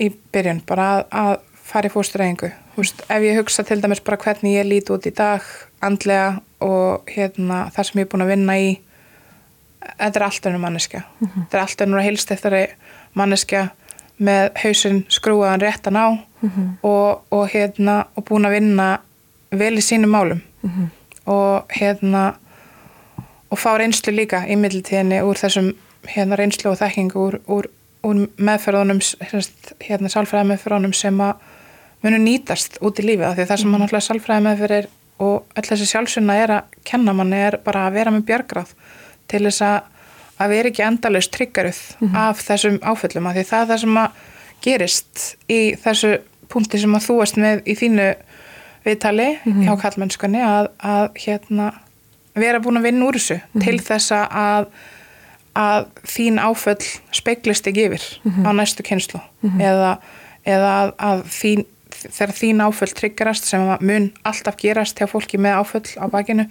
[0.00, 1.34] í byrjun, bara að, að
[1.68, 2.50] fara í fóstureyingu.
[2.74, 5.44] Þú veist, ef ég hugsa til dæmis bara hvernig ég líti út í dag
[5.84, 8.72] andlega og hérna það sem ég er búin að vinna í
[9.98, 11.02] þetta er allt önnur manneskja.
[11.22, 12.56] Þetta er allt önnur að heilst eftir
[13.14, 13.68] manneskja
[14.24, 16.06] með hausinn skrúaðan réttan á
[16.82, 18.88] og, og hérna og búin að vinna
[19.50, 20.42] vel í sínum málum.
[21.26, 22.34] Og hérna
[23.50, 25.72] og fá reynslu líka í middeltíðinni úr þessum
[26.10, 27.68] hérna reynslu og þekkingu úr, úr,
[28.04, 29.00] úr meðferðunum
[29.80, 31.38] hérna sálfræði meðferðunum sem að
[32.04, 33.28] munu nýtast út í lífið.
[33.30, 34.90] Af því það sem hann alltaf sálfræði meðferðir
[35.24, 38.74] og öll þessi sjálfsuna er að kenna manni er bara að vera með björgráð
[39.28, 39.80] til þess að,
[40.38, 41.82] að vera ekki endalaust tryggaruð
[42.14, 44.10] af þessum áföllum af því það er það sem að
[44.64, 46.18] gerist í þessu
[46.48, 48.08] punkti sem að þú varst með í þínu
[48.84, 49.28] viðtali
[49.64, 51.72] hjá kallmennskunni að, að hérna
[52.34, 54.68] vera búin að vinna úr þessu til þess að
[55.54, 56.82] að þín áföll
[57.14, 58.02] speiklist ekki yfir
[58.42, 59.20] á næstu kynslu
[59.62, 60.00] eða,
[60.44, 65.60] eða að, að þín, þegar þín áföll tryggarast sem mun alltaf gerast hjá fólki með
[65.62, 66.48] áföll á bakinu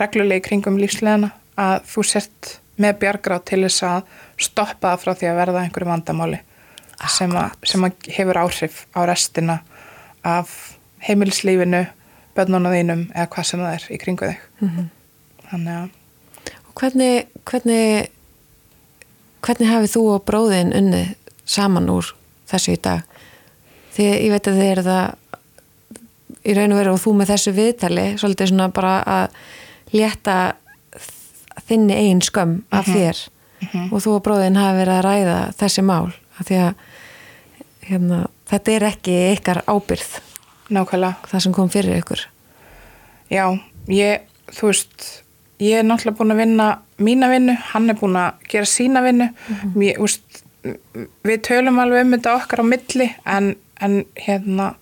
[0.00, 5.30] reglulegi kringum lífsleðina að þú sért með bjargráð til þess að stoppa það frá því
[5.30, 6.40] að verða einhverju vandamáli
[7.10, 9.60] sem að, sem að hefur áhrif á restina
[10.26, 10.50] af
[11.04, 11.86] heimilislífinu,
[12.36, 14.42] börnunum þínum eða hvað sem það er í kringu þig.
[15.50, 15.88] Þannig að
[16.70, 18.10] Og hvernig, hvernig,
[19.42, 21.00] hvernig hafið þú og bróðin unni
[21.42, 22.12] saman úr
[22.50, 23.02] þessu í dag?
[23.96, 27.54] Því ég veit að þið eru það í raun og veru og þú með þessu
[27.56, 29.40] viðtali svolítið svona bara að
[29.98, 30.36] létta
[31.68, 33.22] þinni einn skömm af þér.
[33.90, 36.84] Og þú og bróðin hafi verið að ræða þessi mál af því að
[37.90, 40.20] hérna, þetta er ekki ykkar ábyrð
[40.70, 41.30] nákvæmlega.
[41.30, 42.22] Það sem kom fyrir ykkur.
[43.30, 43.44] Já,
[43.90, 45.08] ég, þú veist,
[45.62, 46.68] ég er náttúrulega búin að vinna
[47.00, 49.30] mína vinnu, hann er búin að gera sína vinnu.
[49.80, 50.42] Ég, úst,
[51.26, 54.74] við tölum alveg um þetta okkar á milli en, en hérna,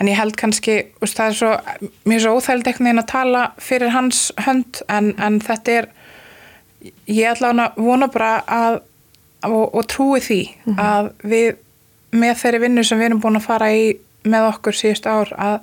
[0.00, 1.50] en ég held kannski, úst, það er svo,
[2.04, 5.90] mér er svo óþægild einhvern veginn að tala fyrir hans hönd en, en þetta er,
[7.06, 8.80] ég ætla að vona bara að,
[9.46, 10.40] og, og trúi því
[10.74, 11.52] að við
[12.14, 13.86] með þeirri vinnu sem við erum búin að fara í
[14.24, 15.56] með okkur síðust ár að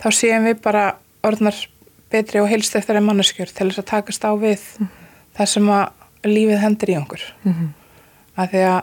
[0.00, 0.84] þá séum við bara
[1.26, 1.56] orðnar
[2.10, 4.62] betri og heilst eftir en manneskjur til þess að takast á við
[5.36, 7.26] það sem að lífið hendur í okkur.
[8.36, 8.80] Að því að,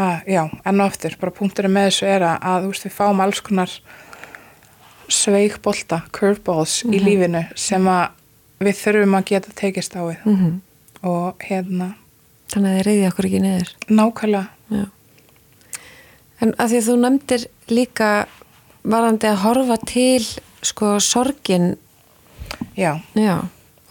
[0.00, 2.94] að já, enn og aftur, bara punkturinn með þessu er að, að þú veist, við
[2.96, 3.74] fáum alls konar
[5.12, 10.18] sveikbolta, curveballs í lífinu sem að við þurfum að geta tekist á við.
[10.24, 10.60] Mm -hmm.
[11.08, 11.94] og hérna.
[12.52, 13.70] Þannig að þið reyði okkur ekki niður.
[13.88, 14.46] Nákvæmlega.
[14.68, 14.84] Já.
[16.40, 18.26] En að því að þú nefndir líka
[18.82, 20.24] varandi að horfa til
[20.62, 21.76] sko sorgin.
[22.76, 23.48] Já, já,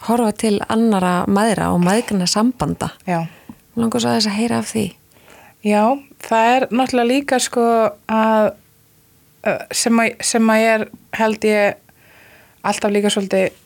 [0.08, 2.92] horfa til annara maðra og maðgana sambanda.
[3.06, 3.26] Já.
[3.76, 4.86] Langar svo að þess að heyra af því
[5.62, 5.84] Já,
[6.26, 7.64] það er náttúrulega líka sko
[8.10, 8.52] að
[9.74, 10.84] sem að, sem að ég er
[11.18, 11.78] held ég
[12.62, 13.58] alltaf líka svolítið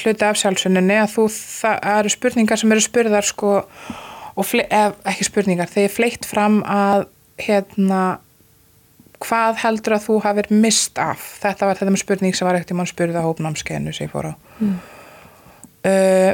[0.00, 5.26] hluti af sjálfsöninni að þú, það eru spurningar sem eru spurðar sko og ef, ekki
[5.26, 7.08] spurningar, þegar fleitt fram að
[7.40, 8.02] hérna
[9.20, 12.72] hvað heldur að þú hafir mist af þetta var þetta með spurning sem var ekkert
[12.72, 14.78] í mann spurði á hópnámskeiðinu sem ég fór á mm.
[15.90, 16.32] uh,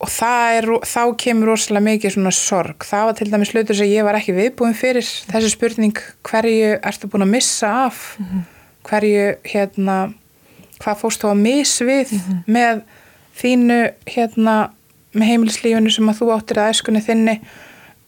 [0.00, 0.08] og
[0.56, 2.86] er, þá kemur rosalega mikið svona sorg.
[2.88, 7.10] Það var til dæmis hlutur sem ég var ekki viðbúin fyrir þessi spurning hverju ertu
[7.10, 8.42] búin að missa af -hmm.
[8.88, 10.12] hverju hérna
[10.80, 12.42] hvað fórst þú að miss við mm -hmm.
[12.46, 12.82] með
[13.40, 14.70] þínu hérna
[15.12, 17.40] með heimilislífinu sem að þú áttir að æskunni þinni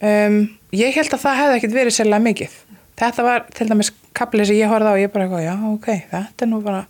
[0.01, 0.38] um,
[0.72, 2.57] ég held að það hefði ekkit verið sérlega mikið
[3.03, 5.88] þetta var til dæmis kaplið sem ég horfði á og ég bara eitthvað, já ok,
[6.11, 6.84] þetta er nú bara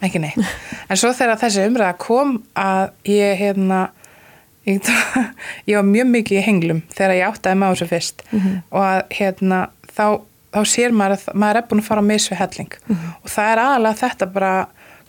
[0.00, 0.38] ekki neitt
[0.88, 3.88] en svo þegar þessi umræða kom að ég hérna
[4.68, 4.90] ég,
[5.70, 8.62] ég var mjög mikið í henglum þegar ég áttaði maður þessu fyrst mm -hmm.
[8.70, 9.60] og að hérna
[9.96, 10.06] þá,
[10.54, 13.14] þá sér maður að maður er búin að fara á misvi helling mm -hmm.
[13.22, 14.54] og það er aðalega þetta bara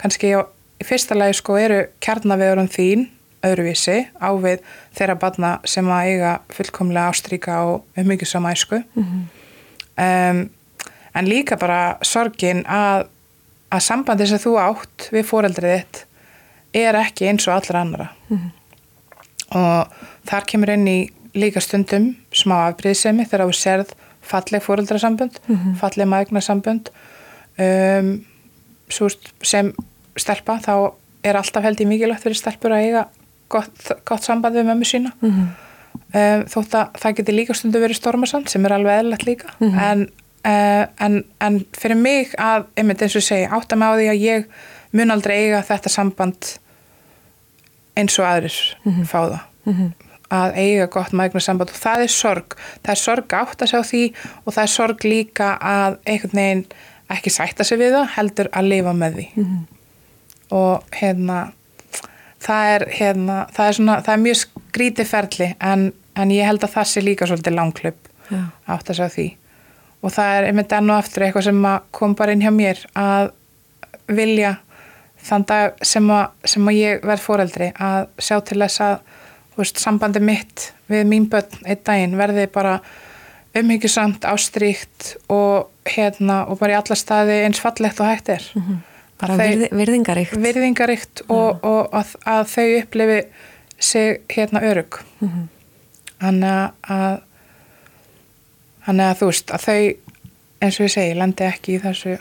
[0.01, 0.41] kannski á,
[0.79, 3.07] í fyrsta lagi sko eru kjarnavegurum þín
[3.43, 4.63] öðruvísi á við
[4.95, 9.23] þeirra barna sem að eiga fullkomlega ástríka og um mikið sama æsku mm -hmm.
[10.05, 10.49] um,
[11.13, 13.07] en líka bara sorgin að
[13.69, 16.05] að sambandi sem þú átt við fóreldrið þitt
[16.73, 18.51] er ekki eins og allra annara mm -hmm.
[19.55, 19.93] Og
[20.29, 20.99] þar kemur inn í
[21.37, 23.93] líka stundum smá afbríðsemi þegar þú serð
[24.29, 25.75] falleg fóreldrasambund mm -hmm.
[25.81, 26.89] falleg maðurnarsambund
[27.57, 28.25] um,
[29.41, 29.73] sem
[30.17, 30.93] stelpa þá
[31.23, 33.07] er alltaf held í mikilvægt fyrir stelpur að eiga
[33.49, 35.47] gott, gott samband við mömmu sína mm -hmm.
[36.13, 40.09] um, þótt að það geti líka stundu verið stormasand sem er alveg eðlert líka en
[40.39, 44.21] Uh, en, en fyrir mig að, einmitt eins og segja, átta mig á því að
[44.23, 44.45] ég
[44.95, 46.47] mun aldrei eiga þetta samband
[47.99, 49.09] eins og aðrir mm -hmm.
[49.11, 49.91] fá það mm -hmm.
[50.29, 53.81] að eiga gott maður samband og það er sorg það er sorg átt að sjá
[53.91, 54.03] því
[54.45, 56.65] og það er sorg líka að einhvern veginn
[57.09, 59.63] ekki sætta sig við það heldur að lifa með því mm -hmm.
[60.49, 61.51] og hérna
[62.39, 66.63] það er hérna það er, svona, það er mjög skrítið ferli en, en ég held
[66.63, 68.43] að það sé líka svolítið langklöp ja.
[68.67, 69.27] átt að sjá því
[70.01, 73.31] og það er einmitt enn og aftur eitthvað sem kom bara inn hjá mér að
[74.07, 74.55] vilja
[75.25, 78.97] þann dag sem að, sem að ég verð fóreldri að sjá til þess að
[79.59, 82.79] veist, sambandi mitt við mín börn einn daginn verði bara
[83.57, 88.61] umhyggjusamt, ástríkt og hérna og bara í alla staði eins fallegt og hægt er mm
[88.61, 88.81] -hmm.
[89.21, 93.21] bara virði, virðingaríkt virðingaríkt og, og að, að þau upplifi
[93.79, 95.47] sig hérna örug mm -hmm.
[96.19, 97.19] þannig að
[98.85, 99.95] þannig að þú veist að þau
[100.61, 102.17] eins og ég segi, landi ekki í þessu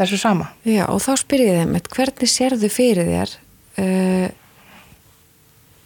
[0.00, 0.50] þessu sama.
[0.66, 3.36] Já og þá spyr ég þeim hvernig sérðu fyrir þér
[3.84, 4.28] uh,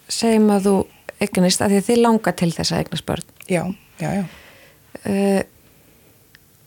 [0.09, 0.77] segjum að þú
[1.25, 3.29] eignist, að því að þið langar til þess að eignast börn.
[3.49, 3.63] Já,
[4.01, 4.25] já, já
[5.05, 5.43] uh,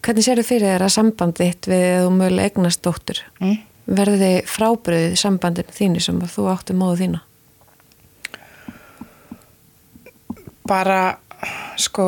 [0.07, 3.55] hvernig sér þið fyrir þér að sambandið við að þú mögulega eignast dóttur mm.
[3.97, 7.23] verði frábriðið sambandinu þínu sem að þú áttu móðu þína
[10.67, 11.01] bara
[11.79, 12.07] sko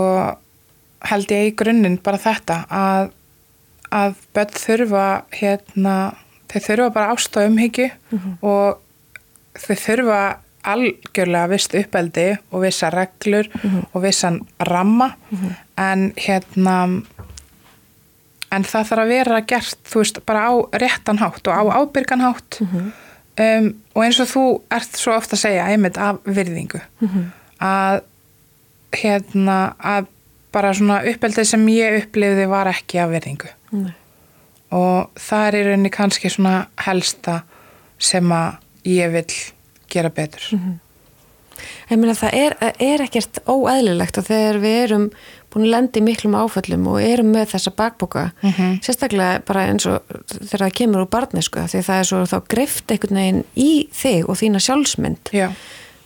[1.10, 3.12] held ég í grunninn bara þetta að
[3.92, 5.96] að börn þurfa hérna,
[6.52, 8.38] þau þurfa bara ást og umhyggju mm -hmm.
[8.42, 8.80] og
[9.60, 10.22] þau þurfa
[10.70, 13.86] algjörlega vist uppeldi og vissa reglur mm -hmm.
[13.94, 15.54] og vissan ramma mm -hmm.
[15.78, 17.02] en hérna
[18.52, 21.78] en það þarf að vera gert þú veist bara á réttan hátt og á mhm.
[21.78, 22.92] ábyrgan hátt -hmm.
[23.38, 27.32] um, og eins og þú ert svo ofta að segja einmitt af virðingu mhm.
[27.60, 28.02] að
[28.92, 30.06] hérna að
[30.52, 33.54] bara svona uppeldið sem ég upplifði var ekki af virðingu.
[34.76, 37.42] Og það er í rauninni kannski svona helsta
[37.98, 39.26] sem að ég vil
[39.90, 40.46] gera betur.
[40.52, 40.78] Mm -hmm.
[41.90, 45.10] Ég meina það er, er ekkert óæðilegt og þegar við erum
[45.50, 48.82] búin að lendi miklum áföllum og erum með þessa bakboka mm -hmm.
[48.86, 52.92] sérstaklega bara eins og þegar það kemur úr barnesku því það er svo þá greift
[52.92, 55.34] einhvern veginn í þig og þína sjálfsmynd.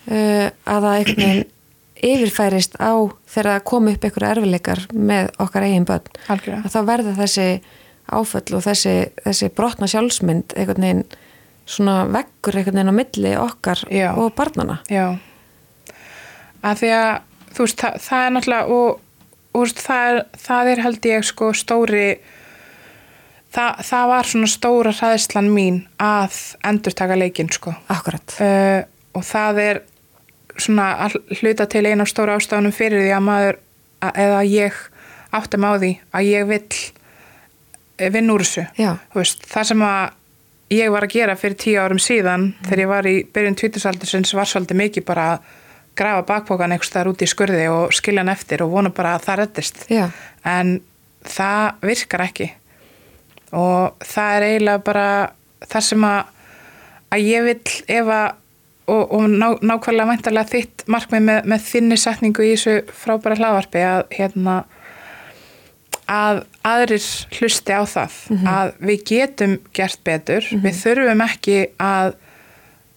[0.07, 1.45] Uh, að það einhvern veginn
[2.04, 2.93] yfirfærist á
[3.32, 6.10] þegar það kom upp einhverju erfileikar með okkar eigin börn.
[6.34, 6.62] Algjörða.
[6.64, 7.47] að þá verða þessi
[8.12, 11.06] áföll og þessi, þessi brotna sjálfsmynd einhvern veginn
[11.66, 14.10] svona vekkur einhvern veginn á milli okkar Já.
[14.20, 15.16] og barnana Já,
[16.64, 17.12] að því að
[17.54, 19.01] þú veist, það, það er náttúrulega og,
[19.54, 22.08] og veist, það, er, það er held ég sko stóri
[23.54, 27.76] það, það var svona stóra hraðislan mín að endur taka leikin sko.
[27.93, 28.36] Akkurat.
[28.41, 28.84] Uh,
[29.14, 29.82] og það er
[30.58, 33.62] svona hluta til eina stóra ástafunum fyrir því að maður
[34.12, 34.82] eða ég
[35.34, 38.66] áttum á því að ég vill vinn úr þessu
[39.16, 40.04] veist, það sem að
[40.74, 42.66] ég var að gera fyrir tíu árum síðan mm.
[42.68, 45.51] þegar ég var í byrjun tvítusaldursins var svolítið mikið bara að
[45.97, 49.28] grafa bakpókan eitthvað þar úti í skurði og skilja hann eftir og vona bara að
[49.28, 50.08] það reddist Já.
[50.45, 50.80] en
[51.24, 52.49] það virkar ekki
[53.54, 55.08] og það er eiginlega bara
[55.70, 56.32] það sem að,
[57.14, 57.60] að ég vil
[57.99, 58.39] ef að
[58.88, 63.84] og, og ná, nákvæmlega mæntalega þitt markmið með, með þinni setningu í þessu frábæra hlaðvarpi
[63.88, 64.63] að hérna
[66.13, 67.05] að aðrir
[67.38, 68.47] hlusti á það mm -hmm.
[68.47, 70.63] að við getum gert betur, mm -hmm.
[70.63, 72.15] við þurfum ekki að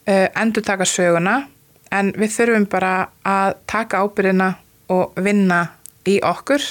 [0.08, 1.46] uh, endur taka söguna
[1.90, 4.54] en við þurfum bara að taka ábyrðina
[4.88, 5.66] og vinna
[6.06, 6.62] í okkur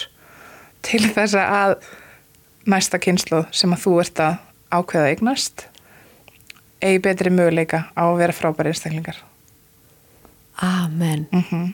[0.81, 1.77] til þess að
[2.65, 4.35] næsta kynslu sem að þú ert að
[4.71, 5.67] ákveða eignast
[6.85, 9.17] eigi betri möguleika á að vera frábæri einstaklingar.
[10.63, 11.27] Amen.
[11.31, 11.73] Mm -hmm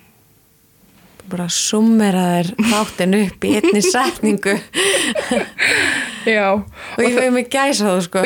[1.32, 4.56] bara summera þér þáttin upp í einni setningu.
[6.28, 6.48] Já.
[6.58, 8.26] Og ég veið mig gæsa þú sko.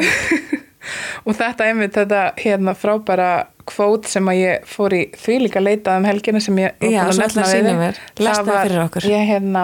[1.26, 3.30] Og þetta einmitt þetta hérna frábæra
[3.66, 7.26] kvót sem að ég fór í því líka leitað um helgina sem ég Já, svo
[7.26, 9.08] ætla að sína mér, lesta það fyrir okkur.
[9.10, 9.64] Ég hérna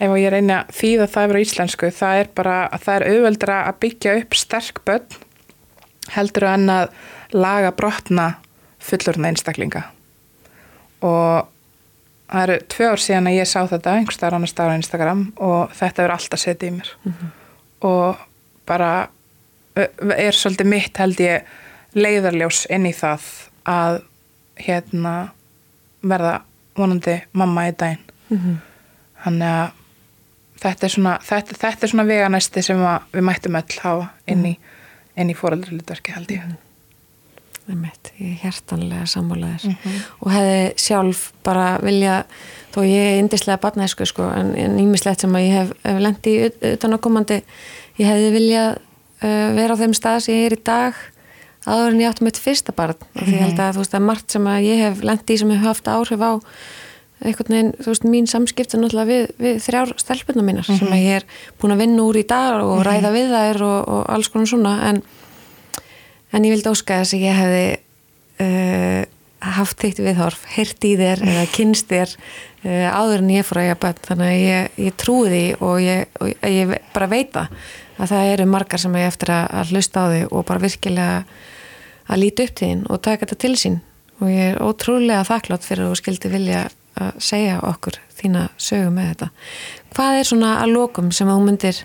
[0.00, 3.06] ef ég reyna því að það er á íslensku það er bara að það er
[3.10, 5.18] auðveldra að byggja upp sterk börn
[6.14, 6.92] heldur en að
[7.32, 8.32] laga brotna
[8.80, 9.82] fullurna einstaklinga
[11.06, 11.48] og
[12.30, 15.72] það eru tvei ár síðan að ég sá þetta einhverstaðar annars staðar á Instagram og
[15.76, 17.32] þetta verður alltaf setið í mér mm -hmm.
[17.80, 18.16] og
[18.66, 19.08] bara
[20.16, 21.42] er svolítið mitt held ég
[21.94, 23.26] leiðarljós inn í það
[23.64, 24.02] að
[24.56, 25.14] hérna
[26.02, 26.40] verða
[26.76, 28.56] vonandi mamma í daginn mm -hmm.
[29.24, 29.70] þannig að
[30.60, 32.82] þetta er svona, þetta, þetta er svona veganæsti sem
[33.12, 34.56] við mættum öll hafa inn í,
[35.30, 36.66] í fóröldurlutverki held ég mm -hmm.
[37.70, 39.98] Mitt, ég er hjertanlega sammálaðis mm -hmm.
[40.20, 42.24] og hefði sjálf bara vilja,
[42.74, 46.94] þó ég er indislega barnæsku sko, en nýmislegt sem að ég hef, hef lendi utan
[46.94, 47.42] á komandi
[47.98, 48.76] ég hefði vilja
[49.22, 50.94] uh, vera á þeim stað sem ég er í dag
[51.66, 53.60] aður en ég átti mitt fyrsta barn og því ég held mhm.
[53.60, 56.20] að þú veist að margt sem að ég hef lendi í sem hef haft áhrif
[56.24, 56.32] á
[57.20, 60.78] einhvern veginn, þú veist, mín samskipt er náttúrulega við, við þrjár stelpunum mínar mm -hmm.
[60.78, 61.24] sem að ég er
[61.60, 62.86] búin að vinna úr í dag og mhm.
[62.88, 65.02] ræða við þær og, og alls konar svona en
[66.32, 67.66] en ég vildi óska þess að ég hefði
[68.44, 69.02] uh,
[69.56, 72.14] haft þitt viðhorf hirt í þér eða kynst þér
[72.64, 75.44] uh, áður en ég fór að ég að bönn þannig að ég, ég trúi því
[75.66, 77.46] og ég, og ég bara veita
[78.00, 81.22] að það eru margar sem ég eftir að, að hlusta á því og bara virkilega
[82.10, 83.80] að líti upp til þín og taka þetta til sín
[84.20, 86.62] og ég er ótrúlega þakklátt fyrir að þú skildi vilja
[86.98, 89.30] að segja okkur þína sögu með þetta
[89.94, 91.80] hvað er svona að lokum sem að þú myndir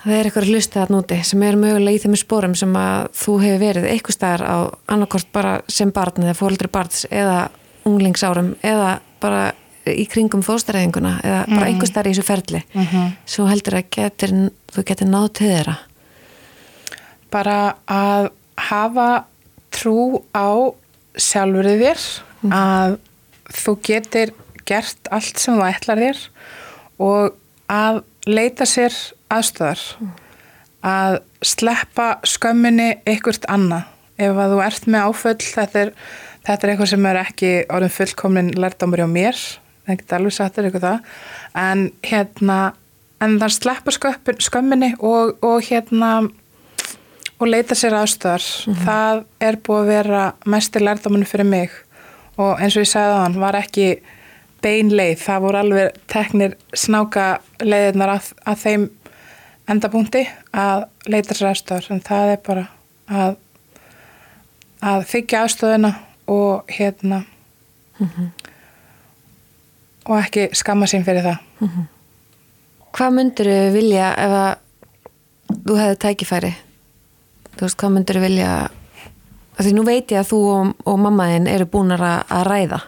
[0.00, 3.62] það er eitthvað að núti sem er mögulega í þeim spórum sem að þú hefur
[3.64, 4.58] verið eitthvað staðar á
[4.94, 7.50] annarkort bara sem barn eða fólkdri barns eða
[7.88, 9.50] unglingsárum eða bara
[9.90, 13.12] í kringum fóstaræðinguna eða bara einhver staðar í þessu ferli mm -hmm.
[13.26, 14.34] svo heldur að getur,
[14.72, 15.76] þú getur náð til þeirra
[17.30, 19.24] bara að hafa
[19.70, 20.74] trú á
[21.16, 22.02] sjálfurðið þér
[22.42, 22.52] mm.
[22.52, 22.98] að
[23.54, 24.32] þú getur
[24.68, 26.24] gert allt sem þú ætlar þér
[27.02, 27.36] og
[27.70, 28.94] að leita sér
[29.32, 30.10] aðstöðar mm.
[30.86, 33.88] að sleppa skömminni ykkurt annað.
[34.20, 35.92] Ef að þú ert með áföll þetta er,
[36.44, 39.40] þetta er eitthvað sem er ekki orðin fullkomnin lærdámur hjá mér.
[39.86, 41.14] Það geta alveg sattur eitthvað það.
[41.62, 42.58] En hérna
[43.24, 43.94] en það sleppa
[44.44, 46.12] skömminni og, og hérna
[47.40, 48.84] og leita sér aðstöðar mm -hmm.
[48.84, 51.70] það er búið að vera mestir lærdáminu fyrir mig
[52.40, 53.90] og eins og ég sagði á hann var ekki
[54.64, 57.28] bein leið, það voru alveg teknir snáka
[57.62, 58.88] leiðirnar að, að þeim
[59.70, 62.66] endapunkti að leita sér aðstöðar en það er bara
[63.08, 63.38] að
[64.80, 65.94] að þykja aðstöðina
[66.32, 67.24] og hérna
[68.00, 68.30] mm -hmm
[70.10, 71.38] og ekki skamma sín fyrir það.
[71.60, 71.86] Mm -hmm.
[72.96, 74.54] Hvað myndur þau vilja ef að
[75.66, 76.52] þú hefði tækifæri?
[77.56, 78.50] Þú veist, hvað myndur þau vilja
[79.58, 82.80] því nú veit ég að þú og, og mammaðinn eru búin að ræða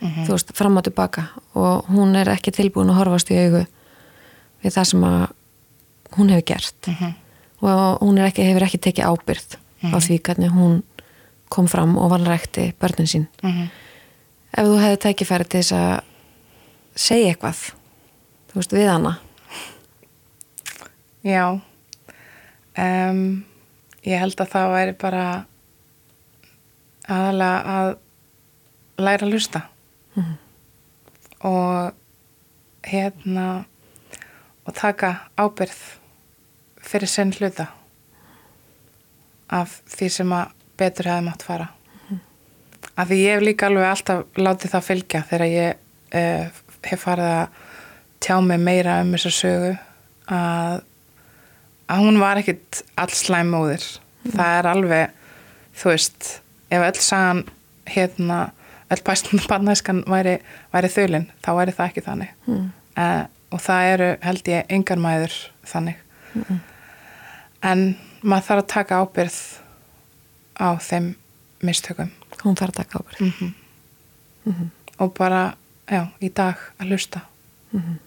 [0.00, 0.26] mm -hmm.
[0.26, 1.24] þú veist, fram og tilbaka
[1.54, 3.66] og hún er ekki tilbúin að horfast í augu
[4.62, 5.28] við það sem að
[6.16, 7.12] hún hefur gert mm -hmm.
[7.60, 9.98] og hún ekki, hefur ekki tekið ábyrð á mhm.
[9.98, 10.82] því hvernig hún
[11.48, 13.68] kom fram og vanrækti börnin sín mhm.
[14.52, 16.00] ef þú hefði tækifæri til þess að
[16.94, 17.74] segja eitthvað
[18.48, 19.18] þú veist við hana
[21.24, 21.60] Já
[22.78, 23.44] um,
[24.04, 25.44] ég held að það væri bara
[27.08, 27.90] aðalega að
[29.04, 29.60] læra að lusta
[30.14, 30.36] mm -hmm.
[31.48, 31.92] og
[32.84, 33.64] hérna
[34.64, 35.80] og taka ábyrð
[36.82, 37.66] fyrir senn hluta
[39.48, 42.18] af því sem að betur hefði mátt fara mm -hmm.
[42.96, 45.76] af því ég hef líka alveg alltaf látið það fylgja þegar ég
[46.14, 46.46] uh,
[46.82, 47.48] hef farið að
[48.20, 49.76] tjá mig meira um þessa sögu
[50.32, 50.80] að,
[51.88, 53.84] að hún var ekkit alls slæmóðir
[54.24, 54.32] mm.
[54.32, 55.10] það er alveg
[55.74, 56.40] þú veist,
[56.74, 57.42] ef öll sagan
[57.88, 58.38] hérna,
[58.90, 59.02] öll
[59.50, 60.38] bannæskan væri,
[60.72, 62.70] væri þölinn, þá væri það ekki þannig mm.
[62.96, 65.36] uh, og það eru held ég yngar mæður
[65.70, 66.00] þannig
[66.34, 66.62] mm.
[67.70, 67.84] en
[68.22, 69.40] maður þarf að taka ábyrð
[70.58, 71.12] á þeim
[71.64, 72.10] mistökum
[72.44, 73.52] hún þarf að taka ábyrð -hmm.
[74.44, 74.70] -hmm.
[74.98, 75.54] og bara
[75.90, 77.20] já, í dag að hlusta
[77.72, 77.98] mm -hmm.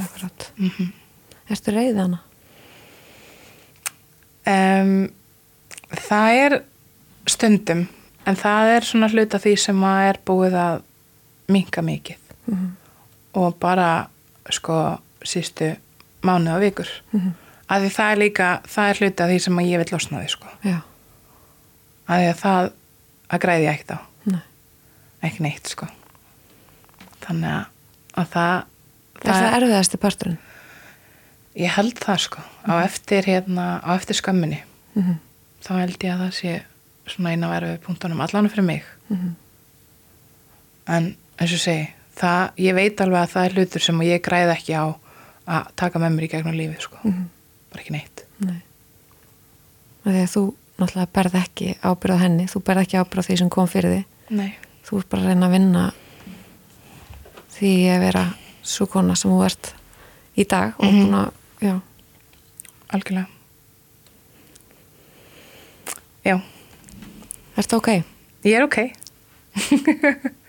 [0.00, 0.92] Akkurat mm -hmm.
[1.50, 2.18] Erstu reyðið hana?
[4.46, 5.10] Um,
[5.90, 6.56] það er
[7.28, 7.86] stundum
[8.26, 10.82] en það er svona hluta því sem að er búið að
[11.50, 12.16] minka mikið
[12.46, 12.70] mm -hmm.
[13.34, 14.08] og bara
[14.50, 15.76] sko sístu
[16.22, 17.30] mánu og vikur mhm.
[17.68, 20.28] að því það er líka það er hluta því sem að ég vil losna því
[20.28, 20.78] sko Já.
[22.08, 22.72] að því að það
[23.30, 24.00] að græði ég ekkert á
[25.22, 25.86] ekki neitt sko
[27.20, 27.64] þannig að,
[28.14, 28.62] að það
[29.20, 30.36] Er það, það erfiðasti parturinn?
[31.60, 34.62] Ég held það sko á eftir, hérna, á eftir skömminni
[34.94, 35.16] mm -hmm.
[35.64, 36.54] Þá held ég að það sé
[37.10, 39.34] svona eina verfið punktunum allan fyrir mig mm -hmm.
[40.96, 44.52] en eins og segi það, ég veit alveg að það er hlutur sem ég græði
[44.52, 44.84] ekki á
[45.46, 47.28] að taka með mér í gegnum lífið sko mm -hmm.
[47.70, 48.62] bara ekki neitt Nei.
[50.04, 53.90] Þegar þú náttúrulega berð ekki ábyrðað henni, þú berð ekki ábyrðað því sem kom fyrir
[53.90, 54.52] því Nei
[54.90, 55.82] þú ert bara að reyna að vinna
[57.54, 58.24] því að vera
[58.66, 59.74] svo kona sem þú ert
[60.34, 61.30] í dag og mm -hmm.
[61.60, 61.80] já
[62.88, 63.39] algjörlega
[66.24, 66.40] já
[67.56, 67.88] Er þetta ok?
[68.46, 68.78] Ég er ok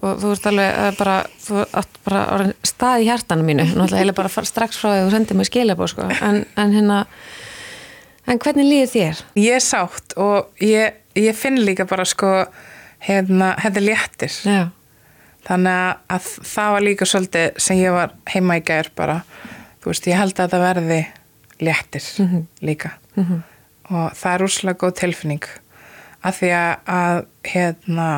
[0.00, 4.80] og þú ert alveg bara, þú ert bara stað í hjartanum mínu, náttúrulega bara strax
[4.80, 6.08] frá því að þú sendið mér skilabó sko.
[6.08, 6.98] en, en hérna
[8.26, 9.22] en hvernig líður þér?
[9.40, 12.32] Ég er sátt og ég, ég finn líka bara sko
[13.04, 14.70] hérna, er léttir Já.
[15.48, 19.20] þannig að það var líka svolítið sem ég var heima í gær bara,
[19.80, 21.00] þú veist, ég held að það verði
[21.60, 22.44] léttir mm -hmm.
[22.60, 23.40] líka mm -hmm.
[23.90, 25.48] Og það er úrslega góð tilfinning.
[26.20, 27.18] Að því að, að
[27.50, 28.08] hérna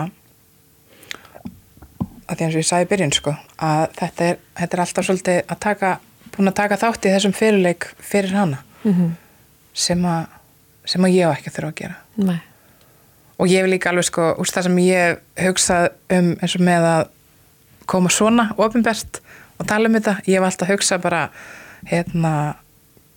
[2.27, 5.41] að því eins og ég sagði byrjun sko að þetta er, þetta er alltaf svolítið
[5.43, 5.91] að taka,
[6.35, 8.63] búin að taka þátt í þessum fyrirleik fyrir hana.
[8.83, 9.11] Mm -hmm.
[9.73, 10.25] sem að
[10.85, 11.97] sem að ég á ekki þurfa að gera.
[12.17, 12.39] Nei.
[13.39, 16.89] Og ég vil líka alveg sko, úrst það sem ég hugsað um eins og með
[16.89, 17.03] að
[17.87, 19.21] koma svona ofinbært
[19.59, 21.23] og tala um þetta, ég hef alltaf hugsað bara
[21.89, 22.33] hérna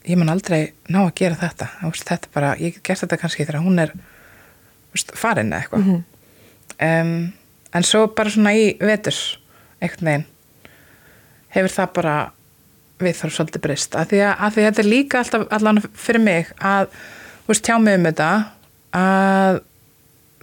[0.06, 1.70] ég man aldrei ná að gera þetta.
[1.82, 3.96] Þetta bara, ég get gert þetta kannski þegar hún er
[5.16, 5.86] farin eða eitthvað.
[5.86, 6.04] Mhm.
[6.88, 7.34] um,
[7.76, 9.18] en svo bara svona í vetur
[9.84, 10.26] einhvern veginn
[11.56, 12.16] hefur það bara
[13.04, 13.96] við þarf svolítið breyst.
[13.96, 16.86] Að því að, að því að þetta er líka alltaf allan fyrir mig að
[17.48, 18.30] veist, tjá mig um þetta
[18.96, 19.60] að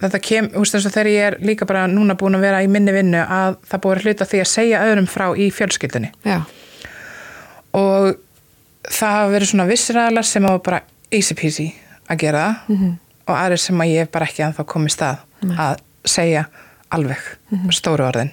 [0.03, 3.23] þetta kem, veist, þegar ég er líka bara núna búin að vera í minni vinnu
[3.23, 6.11] að það búið að hluta því að segja öðrum frá í fjölskyldunni.
[6.27, 6.39] Já,
[7.79, 8.13] og
[8.89, 10.81] það hafa verið svona vissir aðlar sem hafa bara
[11.11, 11.67] easy peasy
[12.09, 12.93] að gera það Mhm.
[13.27, 15.55] og aðrir sem að ég hef bara ekki ennþá komið stað Nei.
[15.57, 16.45] að segja
[16.91, 17.17] alveg
[17.51, 17.69] Mhm.
[17.71, 18.31] stóru orðin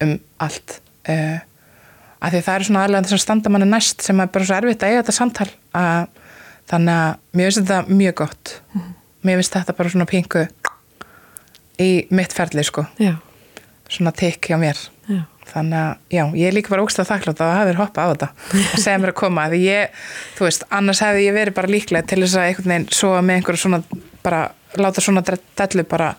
[0.00, 1.38] um allt uh,
[2.22, 4.56] að því það eru svona aðlega þess að standa manni næst sem er bara svo
[4.56, 6.08] erfitt að eiga þetta samtal að,
[6.70, 8.94] þannig að mér finnst þetta mjög gott Mhm.
[9.24, 10.48] mér finnst þetta bara svona pingu
[11.78, 13.16] í mitt ferli sko já,
[13.88, 14.78] svona hjá mér.
[15.50, 18.12] Þannig að já, ég er líka bara ógstað þakklátt að það hafi verið hoppað á
[18.12, 18.28] þetta.
[18.84, 20.02] Segja mér að koma því ég,
[20.38, 23.40] þú veist, annars hefði ég verið bara líklega til þess að einhvern veginn svo með
[23.40, 23.80] einhverju svona
[24.24, 24.42] bara,
[24.80, 26.10] láta svona dellu bara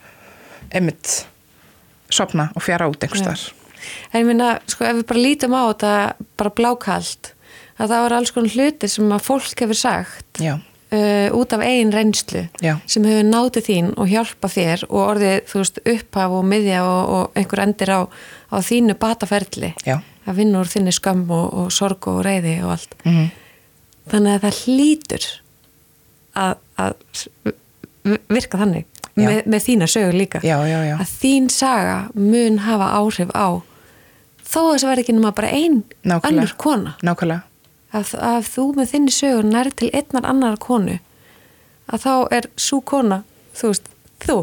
[0.72, 1.14] einmitt
[2.14, 3.46] sopna og fjara út einhvers þar
[4.12, 5.92] En ég minna, sko, ef við bara lítum á þetta
[6.40, 7.32] bara blákalt,
[7.78, 10.42] að það eru alls konar hluti sem að fólk hefur sagt.
[10.42, 10.56] Já,
[10.96, 12.76] uh, út af eigin reynslu Já.
[12.90, 17.14] sem hefur nátið þín og hjálpa þér og orðið, þú veist, upphaf og miðja og,
[17.20, 18.02] og einhver endir á,
[18.52, 22.72] á þínu bataferli já að vinna úr þinni skömm og, og sorg og reyði og
[22.78, 22.96] allt.
[23.06, 23.26] mm
[24.06, 25.24] Þannig að það hlýtur
[26.38, 27.54] að, að
[28.30, 28.84] virka þannig
[29.18, 30.42] með, með þína sögur líka.
[30.46, 33.48] já, já, já, Að þín saga mun hafa áhrif á
[34.46, 36.30] þó að þess að verði ekki nema bara ein Nákvæmlega.
[36.30, 36.94] önnur kona.
[37.02, 37.42] nákvæmlega
[37.96, 40.98] Að, að þú með þinni sögur nær til einnar annar konu
[41.94, 43.22] að þá er svo kona,
[43.56, 43.90] þú veist,
[44.26, 44.38] þú.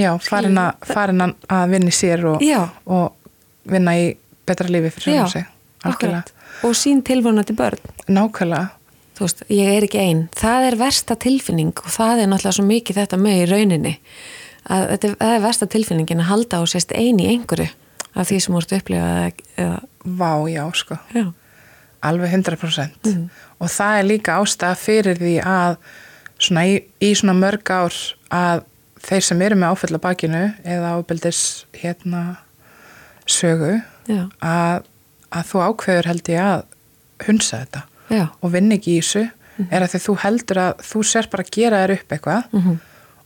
[0.00, 2.42] já, farin, a, farin að- að vinna í sér og,
[2.86, 3.12] og
[3.70, 4.06] vinna í
[4.48, 5.46] betra lífi fyrir sjálfum sig.
[5.84, 6.32] algjörlega, akkurat.
[6.64, 7.78] Og sín tilvonandi börn.
[8.08, 8.70] nákvæmlega.
[9.20, 12.64] Þú veist, ég er ekki einn það er versta tilfinning og það er náttúrulega svo
[12.64, 13.94] mikið þetta með í rauninni
[14.70, 17.68] að þetta er- það er versta tilfinningin að halda á sérst einn í einhverju
[18.16, 19.80] af því sem þú ert að upplifa eða, eða,
[20.16, 20.96] vá, já, sko.
[21.14, 21.26] Já,
[22.02, 23.24] Alveg 100% Mhm.
[23.60, 25.76] og það er líka ástæða fyrir því að
[26.40, 27.92] svona í, í svona mörg ár
[28.32, 28.62] að
[29.00, 31.40] þeir sem eru með áfælla bakinu eða ábyldis
[31.76, 32.22] hérna
[33.26, 33.82] sögu
[34.42, 34.82] að,
[35.30, 36.62] að þú ákveður held ég að
[37.26, 39.26] hunsa þetta já, og vinn ekki í þessu.
[39.60, 39.68] Mhm.
[39.70, 42.78] er að því þú heldur að þú sér bara að gera þér upp eitthvað mm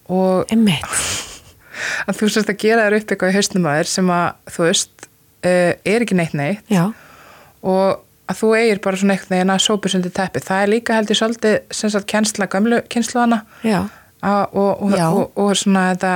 [0.05, 0.85] og emmitt
[2.09, 4.67] að þú sérst að gera þér upp eitthvað í hausnum að þér sem að þú
[4.67, 5.07] veist
[5.49, 6.61] uh, er ekki neitt neitt.
[6.69, 6.83] Já,
[7.65, 10.43] og að þú eigir bara svona eitthvað en að sópa sundi teppi.
[10.45, 13.81] Það er líka heldur svolítið sem sagt kennsla gömlu kynsluðana já.
[14.25, 16.13] Og, og, og, og svona þetta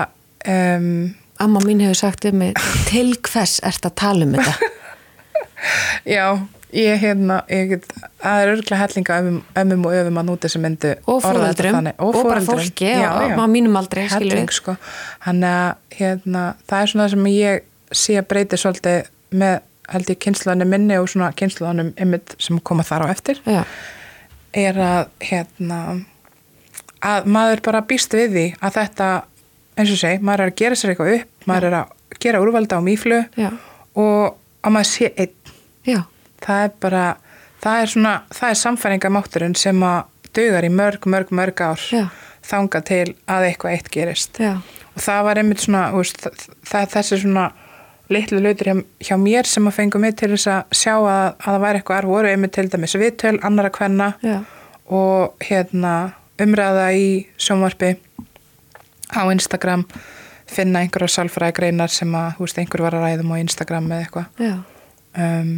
[0.49, 2.55] um, amma mín hefur sagt um mig
[2.89, 4.55] til hvers ert að tala um þetta?
[6.07, 6.39] Já,
[6.73, 7.77] ég hérna ég
[8.23, 11.93] það er örglega hellinga ömmum, ömmum og öfum að núti sem myndu og þannig.
[11.99, 14.77] og, bara fólki og mínum aldrei skilur sko.
[15.27, 17.67] Þannig að hérna, það er svona það sem ég
[18.05, 19.11] sé að breyti svolítið
[19.43, 19.59] með
[19.93, 23.63] held ég kynsluðanum minni og svona kynsluðanum ymmit sem koma þar á eftir já,
[24.53, 25.81] er að hérna
[27.05, 29.09] að maður bara býst við því að þetta
[29.79, 32.79] eins og segi, maður er að gera sér eitthvað upp maður er að gera úrvalda
[32.79, 33.51] á mýflu já,
[33.99, 35.35] og að maður sé einn.
[35.89, 36.01] Já,
[36.45, 37.05] það er bara,
[37.63, 40.01] það er svona það er samfæringamátturinn sem að
[40.37, 42.09] dugar í mörg, mörg, mörg ár Já.
[42.45, 44.41] þanga til að eitthvað eitt gerist.
[44.43, 44.59] Já,
[44.93, 46.27] og það var einmitt svona veist,
[46.69, 47.47] það, þessi svona
[48.13, 51.49] litlu hlutur hjá, hjá mér sem að fengu mig til þess að sjá að, að
[51.49, 54.39] það væri eitthvað erf voru einmitt til dæmis viðtöl, annara kvenna já,
[54.89, 55.95] og hérna
[56.41, 57.09] umræða í
[57.41, 57.95] sjónvarpi
[59.13, 59.85] á Instagram
[60.49, 64.07] finna einhverja sálfræði greinar sem að þú veist, einhver var að ræðum á Instagram eða
[64.07, 64.29] eitthvað.
[65.19, 65.53] Um,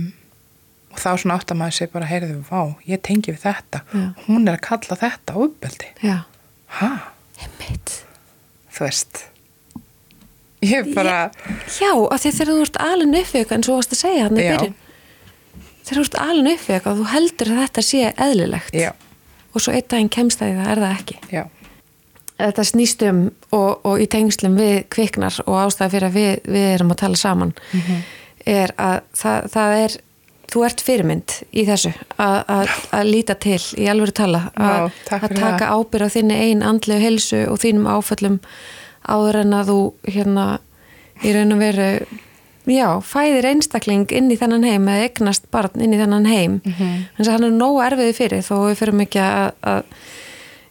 [0.90, 3.82] og þá svona átt að maður sé bara heyrðu, vá, ég tengi við þetta.
[3.94, 4.06] Já.
[4.26, 5.92] hún er að kalla þetta uppbeldi
[7.44, 8.00] emmitt
[8.74, 9.22] þú veist
[10.62, 11.30] ég bara
[11.80, 14.24] Já, af því þegar þú ert alin upp við eitthvað en svo varst að segja
[14.26, 14.74] hann í byrjun.
[15.84, 18.74] Þegar þú ert alin upp við eitthvað þú heldur að þetta sé eðlilegt.
[18.76, 18.90] Já,
[19.54, 21.18] og svo einn daginn kemst það í það er það ekki?
[21.38, 21.42] Já,
[22.40, 23.18] Þetta snýst um
[23.52, 27.18] og, og í tengslum við kviknar og ástæða fyrir að við, við erum að tala
[27.20, 27.98] saman Mhm.
[28.48, 29.96] er að það, það er
[30.50, 32.70] þú ert fyrirmynd í þessu að,
[33.04, 34.88] líta til í alvöru tala að,
[35.36, 38.38] taka ábyrð á þinni ein andlegu helsu og þínum áföllum
[39.06, 39.78] áður en að þú
[40.08, 40.46] hérna
[41.24, 41.88] í raun og veru
[42.70, 46.72] já, fæðir einstakling inn í þennan heim eða eignast barn inn í þennan heim mm.
[46.72, 46.96] -hmm.
[47.16, 49.82] þannig að hann er nógu erfiði fyrir þó við fyrir mikið að, að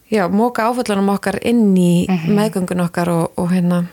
[0.09, 3.85] já, móka áföllunum okkar inn í meðgöngun okkar og, og hérna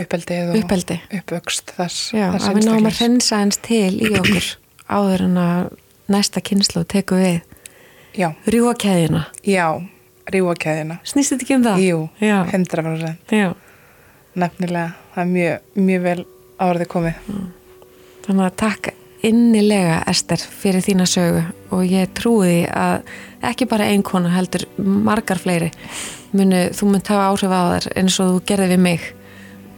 [0.00, 0.98] uppeldið og Uppeldi.
[1.18, 4.50] uppvöxt þess, já, þess að við náum að hreinsa eins til í okkur
[4.90, 5.72] áður en að
[6.10, 7.40] næsta kynslu tekur við
[9.46, 9.62] Já,
[10.30, 10.98] já, rífakæðina.
[11.04, 11.82] snýst þetta ekki um það?
[11.84, 12.36] Jú, Já.
[12.52, 13.34] 100%.
[13.34, 13.50] Já.
[14.40, 16.24] Nefnilega, það er mjög, mjög vel
[16.60, 17.14] árið komið.
[18.26, 18.92] Þannig að takk
[19.26, 21.42] innilega Ester fyrir þína sögu
[21.74, 23.02] og ég trúi að
[23.50, 25.70] ekki bara ein kona heldur margar fleiri
[26.32, 29.08] munu, þú munt hafa áhrif á þær eins og þú gerði við mig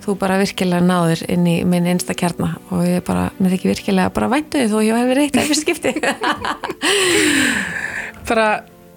[0.03, 4.15] þú bara virkilega náður inn í minn einsta kjarna og ég bara, mér ekki virkilega
[4.15, 5.93] bara væntu því þó ég hef verið eitt af fyrst skipti
[8.29, 8.49] Bara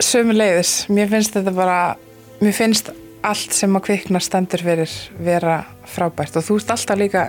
[0.03, 1.79] sömu leiðis, mér finnst þetta bara,
[2.41, 2.91] mér finnst
[3.25, 4.91] allt sem að kvikna stendur fyrir
[5.23, 6.37] vera frábært.
[6.37, 7.25] Og þú ert alltaf líka,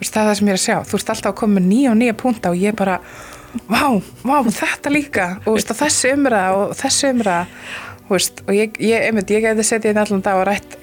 [0.00, 2.00] það er það sem ég er að sjá, þú ert alltaf að koma nýja og
[2.00, 2.96] nýja punta og ég bara,
[3.68, 3.84] vá,
[4.26, 5.28] vá, þetta líka.
[5.46, 7.12] Og þessi umræða og þessi
[8.08, 10.76] veist, og ég, ég, einmitt, ég geti setið inn allan dag og rætt,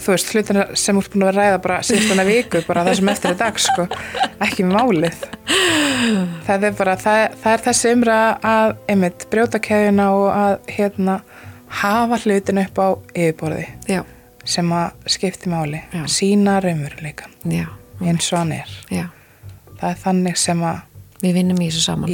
[0.00, 3.32] þú veist, hlutina sem ert búin að ræða bara síðustuna viku, bara það sem eftir
[3.32, 3.86] er dag, sko,
[4.46, 5.26] ekki málið.
[6.46, 11.18] Það er bara, það, það er þessi umræða að, einmitt, brjóta keðjuna og að, hérna,
[11.82, 14.00] hafa hlutin upp á yfirborði Já,
[14.44, 16.02] sem að skipti máli, Já.
[16.10, 17.30] sína raunveruleika
[18.02, 18.72] eins og hann er.
[18.90, 19.06] já
[19.78, 20.82] Það er þannig sem að,
[21.22, 22.10] við vinnum í þessu saman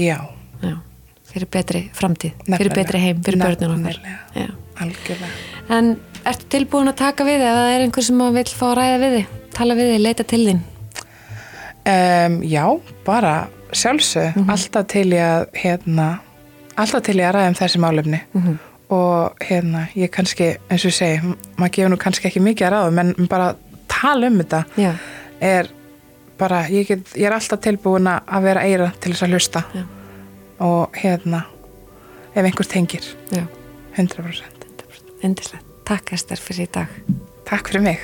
[1.29, 2.77] fyrir betri framtíð, fyrir Nefnilega.
[2.79, 4.19] betri heim fyrir börnun okkar Nefnilega.
[4.35, 4.49] já.
[4.81, 5.33] algjörlega.
[5.77, 5.91] En
[6.31, 9.37] ertu tilbúin að taka við það er einhver sem vil fá að ræða við þig,
[9.57, 10.63] tala við þig, leita til þín?
[11.89, 12.65] Um, já,
[13.07, 13.35] bara
[13.73, 16.09] sjálfsög, alltaf til ég að, hérna,
[16.77, 18.21] alltaf til ég að ræða um þessi málefni.
[18.95, 23.03] Og hérna, ég kannski, eins og segi, maður gefur nú kannski ekki mikið að ráðum,
[23.03, 23.51] en bara
[23.89, 24.91] tala um þetta Já,
[25.45, 25.71] er
[26.41, 29.65] bara, ég, get, ég er alltaf tilbúin að vera eira til þess að hlusta.
[29.77, 29.85] Já.
[30.59, 31.45] og hérna,
[32.35, 33.45] ef einhver tengir, já,
[33.97, 34.67] 100%.
[35.23, 35.68] indislegt.
[35.89, 36.97] Takk Ester fyrir í dag.
[37.49, 38.03] Takk fyrir mig.